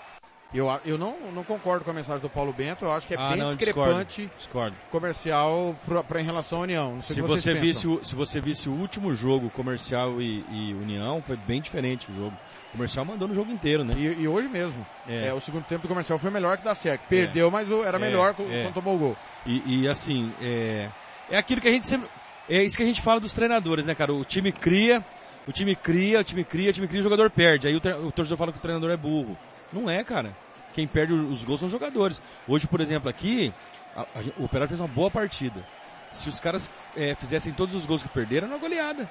Eu, 0.53 0.67
eu 0.85 0.97
não, 0.97 1.13
não 1.33 1.43
concordo 1.43 1.83
com 1.83 1.91
a 1.91 1.93
mensagem 1.93 2.21
do 2.21 2.29
Paulo 2.29 2.53
Bento. 2.53 2.85
Eu 2.85 2.91
acho 2.91 3.05
que 3.05 3.13
é 3.13 3.17
Ah, 3.19 3.29
bem 3.31 3.37
não, 3.39 3.47
discrepante 3.49 4.29
Discordo. 4.37 4.75
comercial 4.89 5.75
pra, 5.85 6.01
pra 6.03 6.21
em 6.21 6.23
relação 6.23 6.59
à 6.59 6.63
União. 6.63 7.01
Se 7.01 7.21
o 7.21 7.27
você, 7.27 7.49
pensam. 7.53 7.61
visse 7.61 7.87
o, 7.87 7.99
se 8.05 8.15
você 8.15 8.39
visse 8.39 8.69
o 8.69 8.71
último 8.71 9.13
jogo, 9.13 9.49
comercial 9.49 10.21
e, 10.21 10.45
e 10.49 10.73
União, 10.73 11.21
foi 11.21 11.35
bem 11.35 11.61
diferente 11.61 12.09
o 12.09 12.15
jogo. 12.15 12.33
O 12.69 12.71
comercial 12.71 13.03
mandou 13.03 13.27
no 13.27 13.35
jogo 13.35 13.51
inteiro, 13.51 13.83
né? 13.83 13.93
E, 13.97 14.21
e 14.21 14.27
hoje 14.27 14.47
mesmo. 14.47 14.85
É. 15.07 15.27
É, 15.27 15.33
o 15.33 15.39
segundo 15.41 15.65
tempo 15.65 15.81
do 15.81 15.87
comercial 15.89 16.17
foi 16.17 16.31
melhor 16.31 16.57
que 16.57 16.63
da 16.63 16.73
SEC. 16.73 17.01
Perdeu, 17.09 17.51
mas 17.51 17.69
o- 17.69 17.83
era 17.83 17.97
É, 17.97 17.99
melhor 18.01 18.33
quando 18.33 18.51
é. 18.51 18.63
quando 18.63 18.73
tomou 18.73 18.95
o 18.95 18.99
gol. 18.99 19.17
E, 19.45 19.81
e, 19.83 19.87
assim, 19.89 20.31
é, 20.41 20.87
é 21.29 21.37
aquilo 21.37 21.59
que 21.59 21.67
a 21.67 21.71
gente 21.71 21.85
sempre. 21.85 22.07
É 22.49 22.63
isso 22.63 22.77
que 22.77 22.83
a 22.83 22.85
gente 22.85 23.01
fala 23.01 23.19
dos 23.19 23.33
treinadores, 23.33 23.85
né, 23.85 23.93
cara? 23.93 24.13
O 24.13 24.23
time 24.23 24.53
cria, 24.53 25.03
o 25.45 25.51
time 25.51 25.75
cria, 25.75 26.21
o 26.21 26.23
time 26.23 26.45
cria, 26.45 26.69
o 26.69 26.73
time 26.73 26.87
cria, 26.87 27.01
o 27.01 27.03
jogador 27.03 27.29
perde. 27.29 27.67
Aí 27.67 27.75
o, 27.75 27.81
o 28.07 28.11
torcedor 28.13 28.37
fala 28.37 28.53
que 28.53 28.59
o 28.59 28.61
treinador 28.61 28.89
é 28.91 28.95
burro. 28.97 29.37
Não 29.71 29.89
é, 29.89 30.03
cara. 30.03 30.35
Quem 30.73 30.87
perde 30.87 31.13
os 31.13 31.43
gols 31.43 31.59
são 31.59 31.67
os 31.67 31.71
jogadores. 31.71 32.21
Hoje, 32.47 32.67
por 32.67 32.79
exemplo, 32.81 33.09
aqui, 33.09 33.53
a- 33.95 34.01
a 34.01 34.05
o 34.41 34.45
Operário 34.45 34.69
fez 34.69 34.79
uma 34.79 34.87
boa 34.87 35.09
partida. 35.09 35.65
Se 36.11 36.29
os 36.29 36.39
caras 36.39 36.71
é, 36.95 37.15
fizessem 37.15 37.51
todos 37.53 37.75
os 37.75 37.85
gols 37.85 38.01
que 38.03 38.09
perderam, 38.09 38.47
era 38.47 38.55
uma 38.55 38.61
goleada. 38.61 39.09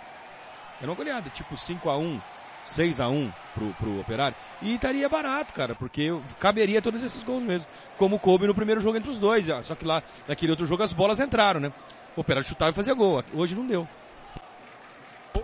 Era 0.80 0.90
uma 0.90 0.94
goleada, 0.96 1.28
tipo 1.30 1.56
5x1, 1.56 2.20
6x1 2.64 3.32
pro, 3.54 3.68
pro 3.74 4.00
Operário. 4.00 4.36
E 4.62 4.74
estaria 4.74 5.08
barato, 5.08 5.52
cara, 5.54 5.74
porque 5.74 6.08
caberia 6.38 6.80
todos 6.80 7.02
esses 7.02 7.22
gols 7.22 7.42
mesmo. 7.42 7.68
Como 7.96 8.18
coube 8.18 8.46
no 8.46 8.54
primeiro 8.54 8.80
jogo 8.80 8.96
entre 8.96 9.10
os 9.10 9.18
dois. 9.18 9.48
ó. 9.48 9.62
Só 9.62 9.74
que 9.74 9.84
lá, 9.84 10.02
naquele 10.28 10.52
outro 10.52 10.66
jogo, 10.66 10.82
as 10.82 10.92
bolas 10.92 11.20
entraram, 11.20 11.60
né? 11.60 11.72
O 12.16 12.20
Operário 12.20 12.48
chutava 12.48 12.70
e 12.70 12.74
fazia 12.74 12.94
gol. 12.94 13.22
Hoje 13.34 13.54
não 13.54 13.66
deu. 13.66 13.86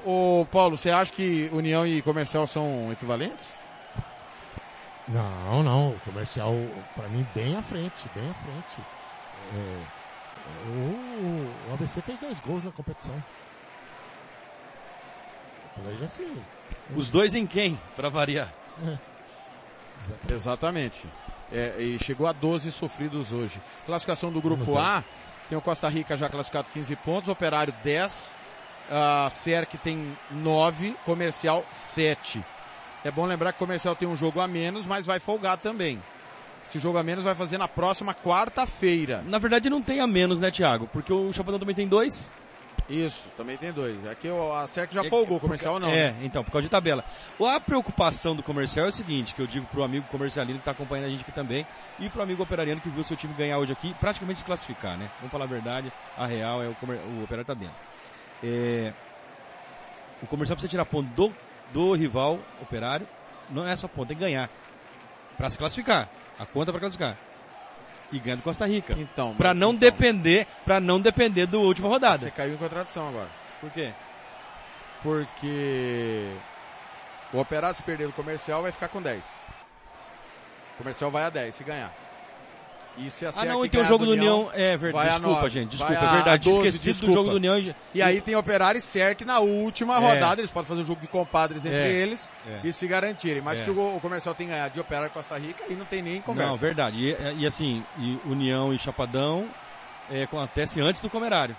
Ô, 0.05 0.47
Paulo, 0.51 0.77
você 0.77 0.91
acha 0.91 1.13
que 1.13 1.51
União 1.53 1.87
e 1.87 2.01
Comercial 2.03 2.47
são 2.47 2.91
equivalentes? 2.93 3.55
Não, 5.09 5.63
não, 5.63 5.91
o 5.91 6.01
comercial, 6.01 6.55
pra 6.95 7.09
mim, 7.09 7.27
bem 7.35 7.57
à 7.57 7.63
frente, 7.63 8.09
bem 8.15 8.31
à 8.31 8.35
frente. 8.35 8.81
É, 9.55 9.83
o, 10.69 11.71
o 11.71 11.75
ABC 11.75 12.01
fez 12.01 12.19
dois 12.21 12.41
gols 12.41 12.65
na 12.65 12.71
competição. 12.71 13.15
Já 15.99 16.09
se. 16.09 16.27
Os 16.95 17.11
dois 17.11 17.35
em 17.35 17.47
quem, 17.47 17.79
pra 17.97 18.09
variar? 18.09 18.53
Exatamente. 20.31 21.05
É, 21.51 21.81
e 21.83 21.99
chegou 21.99 22.27
a 22.27 22.33
12 22.33 22.71
sofridos 22.73 23.33
hoje. 23.33 23.61
Classificação 23.87 24.33
do 24.33 24.41
grupo 24.41 24.79
A, 24.79 25.03
tem 25.49 25.59
o 25.59 25.61
Costa 25.61 25.89
Rica 25.89 26.17
já 26.17 26.29
classificado 26.29 26.69
15 26.73 26.97
pontos, 26.97 27.29
Operário 27.29 27.75
10, 27.83 28.37
a 28.91 29.29
Cerc 29.31 29.75
tem 29.79 30.17
9, 30.31 30.97
Comercial 31.05 31.65
7. 31.71 32.43
É 33.05 33.11
bom 33.11 33.27
lembrar 33.27 33.53
que 33.53 33.57
o 33.57 33.67
Comercial 33.67 33.97
tem 33.97 34.07
um 34.09 34.17
jogo 34.17 34.41
a 34.41 34.47
menos, 34.49 34.87
mas 34.87 35.05
vai 35.05 35.19
folgar 35.19 35.59
também. 35.59 36.01
Esse 36.65 36.79
jogo 36.79 36.99
a 36.99 37.03
menos 37.03 37.25
vai 37.25 37.35
fazer 37.35 37.59
na 37.59 37.67
próxima 37.67 38.15
quarta-feira. 38.15 39.23
Na 39.27 39.39
verdade 39.39 39.69
não 39.69 39.83
tem 39.83 40.01
a 40.01 40.07
menos, 40.07 40.41
né, 40.41 40.51
Thiago? 40.51 40.87
Porque 40.93 41.13
o 41.13 41.33
Chapadão 41.33 41.59
também 41.59 41.75
tem 41.75 41.89
dois. 41.89 42.29
Isso, 42.89 43.29
também 43.37 43.57
tem 43.57 43.73
dois. 43.73 44.05
Aqui 44.07 44.29
o- 44.29 44.53
a 44.53 44.67
Cerc 44.67 44.93
já 44.93 45.05
É, 45.05 45.09
folgou, 45.09 45.37
o 45.39 45.41
Comercial 45.41 45.79
não. 45.81 45.89
É, 45.89 46.11
né? 46.13 46.17
então, 46.23 46.45
por 46.45 46.51
causa 46.51 46.63
de 46.65 46.69
tabela. 46.71 47.05
A 47.41 47.59
preocupação 47.61 48.35
do 48.37 48.43
comercial 48.43 48.87
é 48.87 48.89
o 48.89 48.93
seguinte, 48.93 49.35
que 49.35 49.41
eu 49.41 49.47
digo 49.47 49.67
pro 49.67 49.83
amigo 49.83 50.07
comercialino 50.11 50.59
que 50.59 50.65
tá 50.65 50.73
acompanhando 50.73 51.07
a 51.07 51.11
gente 51.11 51.23
aqui 51.23 51.33
também, 51.33 51.67
e 51.99 52.09
pro 52.09 52.23
amigo 52.23 52.43
operariano 52.43 52.81
que 52.81 52.89
viu 52.89 53.03
seu 53.05 53.17
time 53.17 53.33
ganhar 53.35 53.59
hoje 53.59 53.73
aqui, 53.73 53.95
praticamente 54.01 54.41
se 54.41 54.45
classificar, 54.45 54.97
né? 54.97 55.09
Vamos 55.19 55.31
falar 55.33 55.45
a 55.45 55.49
verdade, 55.49 55.93
a 56.19 56.27
real 56.27 56.63
é 56.63 56.69
o, 56.69 56.75
comer- 56.75 57.01
o 57.01 57.23
operário 57.25 57.45
tá 57.47 57.55
dentro. 57.55 57.75
É, 58.43 58.93
o 60.23 60.27
comercial 60.27 60.57
precisa 60.57 60.71
tirar 60.71 60.85
ponto 60.85 61.09
do, 61.11 61.33
do 61.73 61.95
rival 61.95 62.39
operário, 62.61 63.07
não 63.51 63.67
é 63.67 63.75
só 63.77 63.89
ponto, 63.89 64.09
tem 64.09 64.17
que 64.17 64.23
ganhar. 64.23 64.49
Pra 65.37 65.49
se 65.51 65.59
classificar. 65.59 66.09
A 66.39 66.47
conta 66.47 66.71
pra 66.73 66.81
classificar. 66.81 67.17
E 68.11 68.19
ganha 68.19 68.37
do 68.37 68.43
Costa 68.43 68.67
Rica. 68.67 68.95
Então, 68.99 69.35
Pra 69.35 69.51
mas- 69.51 69.59
não 69.59 69.71
então, 69.73 69.81
depender, 69.81 70.47
para 70.65 70.81
não 70.81 71.01
depender 71.01 71.47
do 71.47 71.61
última 71.63 71.89
rodada. 71.89 72.19
Você 72.25 72.31
caiu 72.31 72.55
em 72.55 72.59
contradição 72.59 73.09
agora. 73.09 73.29
Por 73.61 73.71
quê? 73.71 73.93
Porque 75.03 76.31
o 77.33 77.39
Operário 77.41 77.77
se 77.77 77.83
perder 77.83 78.07
do 78.07 78.13
comercial 78.13 78.63
vai 78.63 78.73
ficar 78.73 78.89
com 78.89 79.01
10. 79.01 79.23
O 80.75 80.79
comercial 80.79 81.11
vai 81.11 81.25
a 81.25 81.31
10 81.31 81.55
se 81.55 81.65
ganhar. 81.65 81.93
E 82.99 83.09
a 83.25 83.33
Ah, 83.35 83.45
não, 83.47 83.65
e 83.65 83.69
tem 83.71 83.81
o 83.81 83.85
jogo 83.87 84.05
do 84.05 84.13
União, 84.13 84.41
União. 84.43 84.51
É 84.53 84.77
verdade. 84.77 85.09
Desculpa, 85.09 85.35
nove. 85.37 85.49
gente. 85.51 85.71
Desculpa, 85.71 85.95
é 85.95 86.13
verdade. 86.13 86.43
Tinha 86.43 86.55
12, 86.57 86.69
esquecido 86.69 86.93
do 86.93 86.99
desculpa. 86.99 87.15
jogo 87.15 87.31
do 87.31 87.37
União. 87.37 87.59
e- 87.59 87.75
E 87.95 88.03
aí 88.03 88.21
tem 88.21 88.37
Operário 88.37 88.79
e 88.79 88.83
Cerc 88.83 89.23
na 89.25 89.39
última 89.41 89.97
É. 89.97 89.99
rodada, 89.99 90.41
eles 90.41 90.51
podem 90.51 90.69
fazer 90.69 90.83
um 90.83 90.85
jogo 90.85 91.01
de 91.01 91.07
compadres 91.07 91.65
entre 91.65 91.79
É. 91.79 91.91
eles 91.91 92.31
É. 92.47 92.61
e 92.65 92.73
se 92.73 92.87
garantirem. 92.87 93.41
Mas 93.43 93.61
É. 93.61 93.65
que 93.65 93.71
o, 93.71 93.97
o 93.97 94.01
comercial 94.01 94.35
tem 94.35 94.47
ganhado 94.49 94.75
de 94.75 94.81
Operário 94.81 95.09
e 95.09 95.11
Costa 95.11 95.39
Rica, 95.39 95.65
aí 95.69 95.75
não 95.75 95.87
tem 95.87 96.03
nem 96.03 96.21
conversa. 96.21 96.51
Não, 96.51 96.57
verdade. 96.57 96.99
E, 97.03 97.17
e 97.43 97.47
assim, 97.47 97.83
e 97.99 98.19
União 98.27 98.73
e 98.75 98.79
Chapadão 98.79 99.47
é, 100.11 100.25
acontece 100.25 100.81
antes 100.81 101.01
do 101.01 101.09
Comerário. 101.09 101.57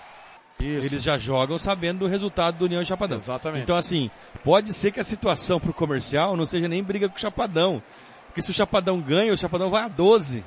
Isso. 0.60 0.86
Eles 0.86 1.02
já 1.02 1.18
jogam 1.18 1.58
sabendo 1.58 1.98
do 2.00 2.06
resultado 2.06 2.58
do 2.58 2.66
União 2.66 2.80
e 2.80 2.86
Chapadão. 2.86 3.18
Exatamente. 3.18 3.64
Então 3.64 3.76
assim, 3.76 4.08
pode 4.44 4.72
ser 4.72 4.92
que 4.92 5.00
a 5.00 5.04
situação 5.04 5.58
pro 5.58 5.72
comercial 5.74 6.36
não 6.36 6.46
seja 6.46 6.68
nem 6.68 6.80
briga 6.82 7.08
com 7.08 7.16
o 7.16 7.20
Chapadão. 7.20 7.82
Porque 8.28 8.40
se 8.40 8.50
o 8.52 8.54
Chapadão 8.54 9.00
ganha, 9.00 9.32
o 9.32 9.36
Chapadão 9.38 9.68
vai 9.68 9.82
a 9.82 9.88
12. 9.88 10.44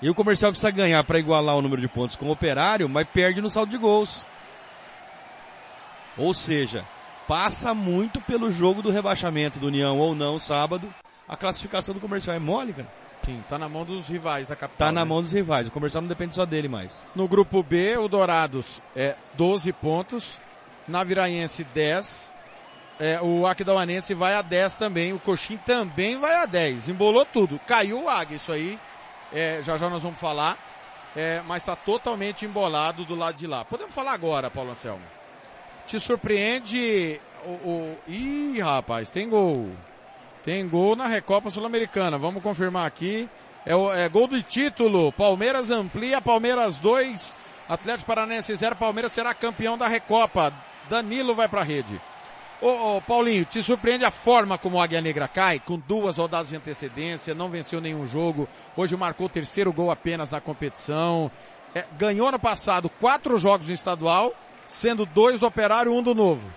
E 0.00 0.10
o 0.10 0.14
comercial 0.14 0.50
precisa 0.50 0.70
ganhar 0.70 1.02
para 1.04 1.18
igualar 1.18 1.56
o 1.56 1.62
número 1.62 1.80
de 1.80 1.88
pontos 1.88 2.16
com 2.16 2.26
o 2.26 2.30
operário, 2.30 2.88
mas 2.88 3.08
perde 3.08 3.40
no 3.40 3.48
saldo 3.48 3.70
de 3.70 3.78
gols. 3.78 4.28
Ou 6.18 6.34
seja, 6.34 6.84
passa 7.26 7.74
muito 7.74 8.20
pelo 8.20 8.50
jogo 8.50 8.82
do 8.82 8.90
rebaixamento 8.90 9.58
do 9.58 9.68
União 9.68 9.98
ou 9.98 10.14
não 10.14 10.38
sábado. 10.38 10.92
A 11.28 11.36
classificação 11.36 11.94
do 11.94 12.00
comercial 12.00 12.36
é 12.36 12.38
mole, 12.38 12.72
cara. 12.72 12.88
Sim, 13.22 13.42
tá 13.48 13.58
na 13.58 13.68
mão 13.68 13.84
dos 13.84 14.06
rivais 14.06 14.46
da 14.46 14.54
capital. 14.54 14.88
Tá 14.88 14.92
na 14.92 15.00
né? 15.00 15.08
mão 15.08 15.20
dos 15.20 15.32
rivais. 15.32 15.66
O 15.66 15.70
comercial 15.70 16.00
não 16.00 16.08
depende 16.08 16.34
só 16.34 16.46
dele 16.46 16.68
mais. 16.68 17.04
No 17.14 17.26
grupo 17.26 17.62
B, 17.62 17.96
o 17.96 18.06
Dourados 18.06 18.80
é 18.94 19.16
12 19.34 19.72
pontos, 19.72 20.38
Naviraense 20.86 21.64
10, 21.64 22.30
é, 23.00 23.20
o 23.20 23.46
Aquidauanense 23.46 24.14
vai 24.14 24.34
a 24.34 24.42
10 24.42 24.76
também, 24.76 25.12
o 25.12 25.18
Coxim 25.18 25.56
também 25.56 26.16
vai 26.18 26.36
a 26.36 26.46
10, 26.46 26.88
embolou 26.88 27.26
tudo, 27.26 27.58
caiu 27.66 28.04
o 28.04 28.08
Águia, 28.08 28.36
isso 28.36 28.52
aí, 28.52 28.78
é, 29.32 29.60
já 29.62 29.76
já 29.76 29.88
nós 29.88 30.02
vamos 30.02 30.18
falar, 30.18 30.58
é, 31.16 31.42
mas 31.46 31.62
está 31.62 31.74
totalmente 31.74 32.44
embolado 32.44 33.04
do 33.04 33.14
lado 33.14 33.36
de 33.36 33.46
lá. 33.46 33.64
Podemos 33.64 33.94
falar 33.94 34.12
agora, 34.12 34.50
Paulo 34.50 34.70
Anselmo. 34.70 35.04
Te 35.86 35.98
surpreende 36.00 37.20
o, 37.44 37.50
o... 37.50 37.98
Ih, 38.08 38.60
rapaz, 38.60 39.10
tem 39.10 39.28
gol. 39.28 39.70
Tem 40.44 40.68
gol 40.68 40.94
na 40.94 41.06
Recopa 41.06 41.50
Sul-Americana. 41.50 42.18
Vamos 42.18 42.42
confirmar 42.42 42.86
aqui. 42.86 43.28
É, 43.64 43.74
o, 43.74 43.92
é 43.92 44.08
gol 44.08 44.26
do 44.28 44.42
título. 44.42 45.10
Palmeiras 45.12 45.70
amplia, 45.70 46.20
Palmeiras 46.20 46.78
2, 46.78 47.36
Atlético 47.68 48.06
Paranense 48.06 48.54
0. 48.54 48.76
Palmeiras 48.76 49.12
será 49.12 49.34
campeão 49.34 49.78
da 49.78 49.88
Recopa. 49.88 50.52
Danilo 50.88 51.34
vai 51.34 51.48
pra 51.48 51.62
rede. 51.62 52.00
Ô, 52.60 52.96
ô, 52.96 53.02
Paulinho, 53.02 53.44
te 53.44 53.62
surpreende 53.62 54.04
a 54.04 54.10
forma 54.10 54.56
como 54.56 54.78
o 54.78 54.80
Águia 54.80 55.00
Negra 55.00 55.28
cai? 55.28 55.60
Com 55.60 55.78
duas 55.78 56.16
rodadas 56.16 56.48
de 56.48 56.56
antecedência, 56.56 57.34
não 57.34 57.50
venceu 57.50 57.80
nenhum 57.80 58.06
jogo. 58.06 58.48
Hoje 58.74 58.96
marcou 58.96 59.26
o 59.26 59.30
terceiro 59.30 59.72
gol 59.72 59.90
apenas 59.90 60.30
na 60.30 60.40
competição. 60.40 61.30
É, 61.74 61.84
ganhou 61.98 62.32
no 62.32 62.38
passado 62.38 62.88
quatro 62.88 63.38
jogos 63.38 63.68
no 63.68 63.74
estadual, 63.74 64.32
sendo 64.66 65.04
dois 65.04 65.38
do 65.38 65.46
Operário 65.46 65.92
e 65.92 65.94
um 65.94 66.02
do 66.02 66.14
Novo. 66.14 66.50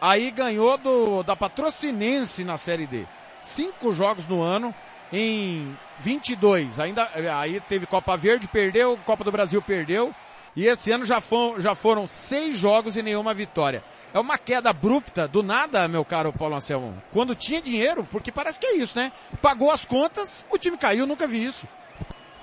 Aí 0.00 0.30
ganhou 0.30 0.78
do, 0.78 1.22
da 1.22 1.36
Patrocinense 1.36 2.42
na 2.42 2.56
Série 2.56 2.86
D. 2.86 3.04
Cinco 3.38 3.92
jogos 3.92 4.26
no 4.26 4.40
ano 4.40 4.74
em 5.12 5.76
22. 6.00 6.80
Ainda, 6.80 7.10
aí 7.38 7.60
teve 7.68 7.84
Copa 7.84 8.16
Verde, 8.16 8.48
perdeu, 8.48 8.98
Copa 9.04 9.22
do 9.22 9.32
Brasil 9.32 9.60
perdeu. 9.60 10.14
E 10.56 10.66
esse 10.66 10.92
ano 10.92 11.04
já, 11.04 11.20
foram, 11.20 11.60
já 11.60 11.74
foram 11.74 12.06
seis 12.06 12.56
jogos 12.56 12.94
e 12.96 13.02
nenhuma 13.02 13.34
vitória. 13.34 13.82
É 14.12 14.18
uma 14.20 14.38
queda 14.38 14.70
abrupta, 14.70 15.26
do 15.26 15.42
nada, 15.42 15.88
meu 15.88 16.04
caro 16.04 16.32
Paulo 16.32 16.54
Anselmo. 16.54 17.02
Quando 17.12 17.34
tinha 17.34 17.60
dinheiro, 17.60 18.04
porque 18.04 18.30
parece 18.30 18.60
que 18.60 18.66
é 18.66 18.76
isso, 18.76 18.96
né? 18.96 19.10
Pagou 19.42 19.70
as 19.70 19.84
contas, 19.84 20.46
o 20.48 20.56
time 20.56 20.76
caiu, 20.78 21.06
nunca 21.06 21.26
vi 21.26 21.44
isso. 21.44 21.66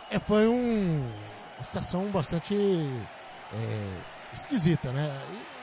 É, 0.09 0.19
foi 0.19 0.47
um, 0.47 1.09
uma 1.57 1.63
situação 1.63 2.05
bastante 2.07 2.53
é, 2.53 3.87
esquisita, 4.33 4.91
né? 4.91 5.17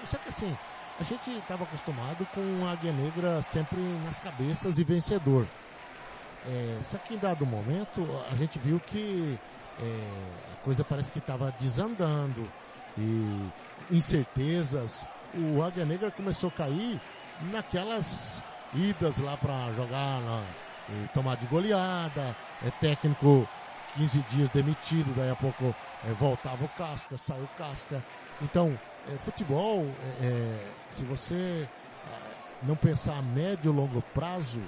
Só 0.05 0.17
que 0.17 0.31
assim, 0.31 0.57
a 0.99 1.03
gente 1.03 1.31
estava 1.31 1.65
acostumado 1.65 2.27
com 2.35 2.67
a 2.67 2.73
Águia 2.73 2.93
Negra 2.93 3.43
sempre 3.43 3.79
nas 4.07 4.19
cabeças 4.19 4.79
e 4.79 4.85
vencedor. 4.85 5.47
É, 6.47 6.81
só 6.91 6.99
que 6.99 7.15
em 7.15 7.19
dado 7.19 7.45
momento 7.45 8.07
a 8.31 8.35
gente 8.37 8.59
viu 8.59 8.81
que 8.81 9.39
é, 9.81 10.53
a 10.53 10.65
coisa 10.65 10.85
parece 10.85 11.13
que 11.13 11.19
estava 11.19 11.53
desandando 11.53 12.49
e 12.97 13.51
incertezas. 13.95 15.07
O 15.35 15.63
Águia 15.63 15.85
Negra 15.85 16.11
começou 16.11 16.49
a 16.49 16.53
cair 16.53 17.01
naquelas 17.53 18.43
idas 18.75 19.17
lá 19.19 19.37
para 19.37 19.73
jogar 19.73 20.21
na, 20.21 20.43
tomar 21.13 21.37
de 21.37 21.47
goleada, 21.47 22.35
é 22.65 22.71
técnico 22.81 23.47
15 23.97 24.19
dias 24.31 24.51
demitido, 24.51 25.15
daí 25.17 25.31
a 25.31 25.37
pouco 25.37 25.75
é, 26.07 26.13
voltava 26.15 26.65
o 26.65 26.69
Casca, 26.71 27.17
saiu 27.17 27.45
o 27.45 27.59
Casca. 27.59 28.03
Então, 28.43 28.79
é, 29.09 29.19
futebol, 29.25 29.85
é, 30.23 30.27
é, 30.27 30.73
se 30.91 31.05
você 31.05 31.67
é, 31.67 32.67
não 32.67 32.77
pensar 32.77 33.19
a 33.19 33.23
médio 33.23 33.73
e 33.73 33.75
longo 33.75 34.03
prazo, 34.15 34.61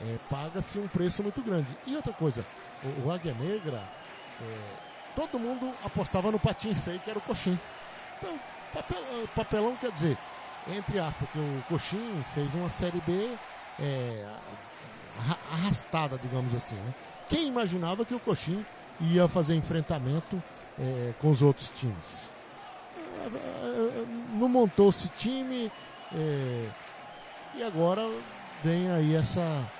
é, 0.00 0.18
paga-se 0.18 0.78
um 0.78 0.88
preço 0.88 1.22
muito 1.22 1.42
grande. 1.44 1.78
E 1.84 1.94
outra 1.94 2.14
coisa, 2.14 2.46
o, 2.80 3.04
o 3.04 3.10
Águia 3.10 3.34
Negra, 3.34 3.92
é, 4.40 4.80
todo 5.14 5.38
mundo 5.38 5.76
apostava 5.82 6.32
no 6.32 6.40
patinho 6.40 6.74
feio 6.74 7.00
que 7.00 7.10
era 7.10 7.18
o 7.18 7.22
Coxim. 7.22 7.60
Então, 8.16 8.40
papelão, 8.72 9.28
papelão 9.28 9.76
quer 9.76 9.92
dizer, 9.92 10.18
entre 10.66 10.98
aspas, 10.98 11.28
que 11.28 11.38
o 11.38 11.62
Coxim 11.64 12.24
fez 12.24 12.54
uma 12.54 12.70
Série 12.70 13.00
B 13.00 13.38
é, 13.78 14.24
arra- 15.14 15.40
arrastada, 15.42 16.18
digamos 16.18 16.54
assim. 16.54 16.80
Né? 16.82 16.94
Quem 17.28 17.46
imaginava 17.48 18.06
que 18.06 18.14
o 18.14 18.20
Coxim 18.20 18.66
ia 18.98 19.28
fazer 19.28 19.54
enfrentamento 19.54 20.42
é, 20.78 21.14
com 21.18 21.30
os 21.30 21.42
outros 21.42 21.70
times? 21.70 22.34
É, 22.94 24.00
é, 24.00 24.06
Não 24.06 24.48
montou-se 24.48 25.10
time 25.10 25.72
é, 26.10 26.74
e 27.52 27.62
agora 27.62 28.02
vem 28.60 28.88
aí 28.90 29.14
essa, 29.14 29.70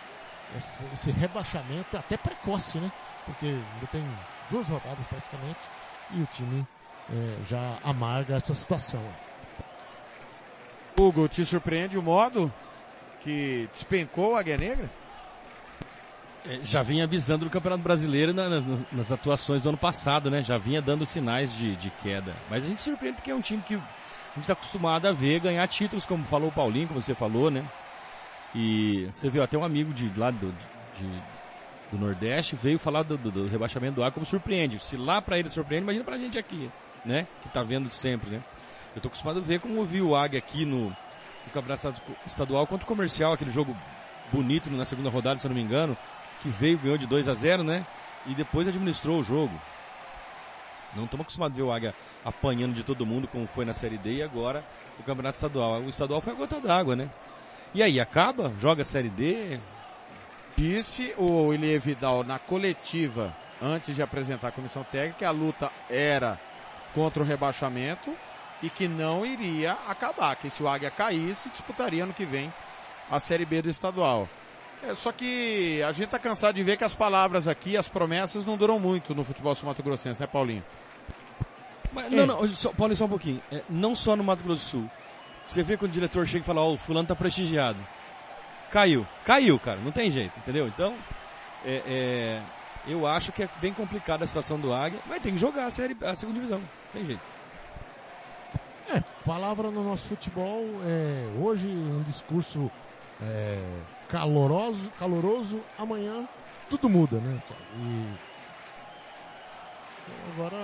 esse, 0.57 0.85
esse 0.93 1.11
rebaixamento 1.11 1.97
até 1.97 2.17
precoce, 2.17 2.79
né? 2.81 2.91
Porque 3.25 3.47
ainda 3.47 3.87
tem 3.87 4.05
duas 4.51 4.69
rodadas 4.69 5.07
praticamente 5.07 5.69
e 6.11 6.21
o 6.23 6.27
time 6.27 6.67
é, 7.09 7.45
já 7.45 7.79
amarga 7.83 8.37
essa 8.37 8.55
situação. 8.55 9.01
Hugo, 10.99 11.29
te 11.29 11.45
surpreende 11.47 11.97
o 11.97 12.03
modo 12.03 12.53
que 13.21 13.69
despencou 13.73 14.37
a 14.37 14.41
Águia 14.41 14.57
Negra? 14.57 14.91
É, 16.45 16.61
já 16.63 16.83
vinha 16.83 17.05
avisando 17.05 17.45
do 17.45 17.51
Campeonato 17.51 17.83
Brasileiro 17.83 18.33
na- 18.33 18.49
na- 18.49 18.61
nas 18.91 19.13
atuações 19.13 19.63
do 19.63 19.69
ano 19.69 19.79
passado, 19.79 20.31
né? 20.31 20.43
Já 20.43 20.57
vinha 20.59 20.81
dando 20.81 21.05
sinais 21.07 21.53
de, 21.53 21.77
de 21.77 21.91
queda. 21.91 22.35
Mas 22.49 22.65
a 22.65 22.69
gente 22.69 22.83
surpreende 22.83 23.17
porque 23.17 23.31
é 23.31 23.35
um 23.35 23.41
time 23.41 23.63
que 23.63 23.75
a 23.75 23.79
gente 24.35 24.41
está 24.41 24.55
acostumado 24.55 25.07
a 25.07 25.13
ver 25.13 25.41
ganhar 25.41 25.67
títulos, 25.69 26.07
como 26.07 26.25
falou 26.25 26.49
o 26.49 26.53
Paulinho, 26.53 26.89
como 26.89 27.01
você 27.01 27.15
falou, 27.15 27.51
né? 27.51 27.65
E 28.55 29.09
você 29.15 29.31
viu 29.31 29.43
até 29.43 29.57
um 29.57 29.65
amigo 29.65 29.93
de 29.95 30.11
lá 30.19 30.31
do, 30.31 30.53
de- 30.93 31.23
do 31.91 31.99
Nordeste 31.99 32.57
veio 32.57 32.79
falar 32.79 33.03
do, 33.03 33.17
do- 33.17 33.31
do 33.31 33.47
rebaixamento 33.47 33.95
do 33.97 34.03
ar 34.03 34.13
como 34.13 34.27
surpreende. 34.27 34.79
Se 34.79 34.97
lá 34.97 35.21
para 35.23 35.39
ele 35.39 35.49
surpreende, 35.49 35.85
imagina 35.85 36.05
pra 36.05 36.19
gente 36.19 36.39
aqui, 36.39 36.71
né? 37.05 37.27
Que 37.43 37.49
tá 37.49 37.63
vendo 37.63 37.91
sempre, 37.91 38.31
né? 38.31 38.43
Eu 38.95 39.01
tô 39.01 39.09
acostumado 39.09 39.39
a 39.39 39.43
ver 39.43 39.61
como 39.61 39.87
eu 39.87 40.07
o 40.09 40.17
Águia 40.17 40.39
aqui 40.39 40.65
no, 40.65 40.89
no 40.89 41.53
Campeonato 41.53 41.89
Estadu- 41.89 42.17
Estadual 42.27 42.67
contra 42.67 42.85
o 42.85 42.89
Comercial, 42.89 43.33
aquele 43.33 43.51
jogo 43.51 43.77
bonito 44.33 44.71
na 44.71 44.85
segunda 44.85 45.09
rodada, 45.11 45.39
se 45.39 45.47
eu 45.47 45.49
não 45.49 45.57
me 45.57 45.63
engano, 45.63 45.97
que 46.43 46.49
veio, 46.49 46.79
ganhou 46.79 46.99
de 46.99 47.07
2 47.07 47.29
a 47.29 47.35
0 47.35 47.63
né? 47.63 47.85
E 48.27 48.35
depois 48.35 48.67
administrou 48.67 49.21
o 49.21 49.25
jogo. 49.25 49.53
Não 50.97 51.05
estamos 51.05 51.23
acostumados 51.25 51.57
a 51.57 51.63
ver 51.63 51.63
o 51.69 51.73
Águia 51.73 51.95
apanhando 52.25 52.75
de 52.75 52.83
todo 52.83 53.07
mundo, 53.07 53.29
como 53.29 53.47
foi 53.49 53.65
na 53.65 53.73
Série 53.73 53.97
D, 53.99 54.17
e 54.17 54.23
agora 54.23 54.65
o 54.99 55.03
Campeonato 55.05 55.37
Estadual. 55.37 55.81
O 55.83 55.89
estadual 55.89 56.21
foi 56.21 56.33
a 56.33 56.37
gota 56.37 56.61
d'água, 56.61 56.97
né? 56.97 57.09
E 57.72 57.85
aí, 57.85 58.00
acaba? 58.00 58.52
Joga 58.59 58.83
a 58.83 58.85
Série 58.85 59.09
D? 59.09 59.61
Disse 60.56 61.14
o 61.16 61.54
Ilie 61.54 61.78
Vidal 61.78 62.24
na 62.24 62.37
coletiva, 62.37 63.35
antes 63.62 63.94
de 63.94 64.02
apresentar 64.02 64.48
a 64.48 64.52
comissão 64.52 64.83
técnica, 64.83 65.18
que 65.20 65.24
a 65.24 65.30
luta 65.30 65.70
era 65.88 66.38
contra 66.92 67.22
o 67.22 67.26
rebaixamento 67.26 68.12
e 68.61 68.68
que 68.68 68.88
não 68.88 69.24
iria 69.24 69.76
acabar, 69.88 70.35
que 70.35 70.50
se 70.50 70.61
o 70.62 70.68
Águia 70.68 70.90
caísse, 70.90 71.48
disputaria 71.48 72.02
ano 72.02 72.12
que 72.12 72.24
vem 72.24 72.52
a 73.09 73.20
Série 73.20 73.44
B 73.44 73.62
do 73.62 73.70
estadual. 73.70 74.28
É, 74.83 74.94
só 74.96 75.12
que 75.12 75.80
a 75.83 75.92
gente 75.92 76.09
tá 76.09 76.18
cansado 76.18 76.56
de 76.56 76.64
ver 76.64 76.76
que 76.76 76.85
as 76.85 76.94
palavras 76.94 77.46
aqui, 77.46 77.76
as 77.76 77.88
promessas 77.88 78.44
não 78.44 78.56
duram 78.56 78.80
muito 78.80 79.14
no 79.14 79.22
futebol 79.22 79.54
sul-mato-grossense, 79.54 80.18
né, 80.18 80.26
Paulinho? 80.26 80.64
Mas, 81.92 82.11
Não, 82.11 82.26
não, 82.26 82.48
só, 82.54 82.72
Paulo, 82.72 82.94
só 82.96 83.04
um 83.04 83.09
pouquinho. 83.09 83.40
É, 83.52 83.62
não 83.68 83.94
só 83.94 84.16
no 84.16 84.24
Mato 84.24 84.42
Grosso 84.42 84.64
do 84.64 84.70
Sul. 84.70 84.90
Você 85.46 85.62
vê 85.62 85.76
quando 85.76 85.90
o 85.90 85.94
diretor 85.94 86.26
chega 86.26 86.42
e 86.42 86.46
fala, 86.46 86.62
ó, 86.62 86.72
o 86.72 86.79
fulano 86.79 87.09
tá 87.09 87.16
prestigiado. 87.16 87.79
Caiu. 88.70 89.07
Caiu, 89.24 89.59
cara. 89.59 89.81
Não 89.81 89.90
tem 89.90 90.11
jeito, 90.11 90.33
entendeu? 90.38 90.68
Então, 90.68 90.94
é, 91.64 91.83
é, 91.87 92.42
eu 92.87 93.07
acho 93.07 93.33
que 93.33 93.42
é 93.42 93.48
bem 93.61 93.72
complicada 93.72 94.24
a 94.24 94.26
situação 94.26 94.59
do 94.59 94.72
Águia, 94.72 95.00
mas 95.07 95.22
tem 95.22 95.33
que 95.33 95.38
jogar 95.38 95.66
a, 95.66 95.70
série, 95.70 95.96
a 96.03 96.14
segunda 96.14 96.38
divisão. 96.38 96.59
Não 96.59 96.92
tem 96.92 97.05
jeito. 97.05 97.22
É, 98.88 99.03
palavra 99.24 99.70
no 99.70 99.85
nosso 99.85 100.09
futebol 100.09 100.64
é 100.85 101.29
hoje 101.40 101.68
um 101.68 102.03
discurso 102.03 102.70
é, 103.22 103.62
caloroso, 104.09 104.90
caloroso, 104.98 105.61
amanhã 105.79 106.29
tudo 106.70 106.88
muda, 106.88 107.18
né? 107.18 107.42
E 107.76 108.30
Agora 110.33 110.57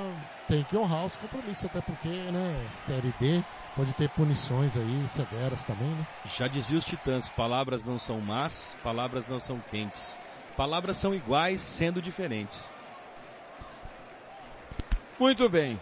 tem 0.49 0.63
que 0.65 0.77
honrar 0.77 1.05
os 1.05 1.17
compromissos, 1.17 1.65
até 1.65 1.81
porque, 1.81 2.09
né, 2.09 2.67
Série 2.71 3.13
D 3.21 3.43
pode 3.75 3.93
ter 3.95 4.09
punições 4.11 4.77
aí 4.77 5.07
severas 5.11 5.65
também, 5.65 5.89
né? 5.89 6.07
Já 6.25 6.49
dizia 6.49 6.79
os 6.79 6.85
titãs, 6.85 7.29
palavras 7.29 7.85
não 7.85 7.99
são 7.99 8.21
más, 8.21 8.77
palavras 8.83 9.27
não 9.27 9.39
são 9.39 9.61
quentes. 9.71 10.19
Palavras 10.57 10.97
são 10.97 11.15
iguais, 11.15 11.61
sendo 11.61 12.01
diferentes. 12.01 12.73
Muito 15.19 15.49
bem. 15.49 15.79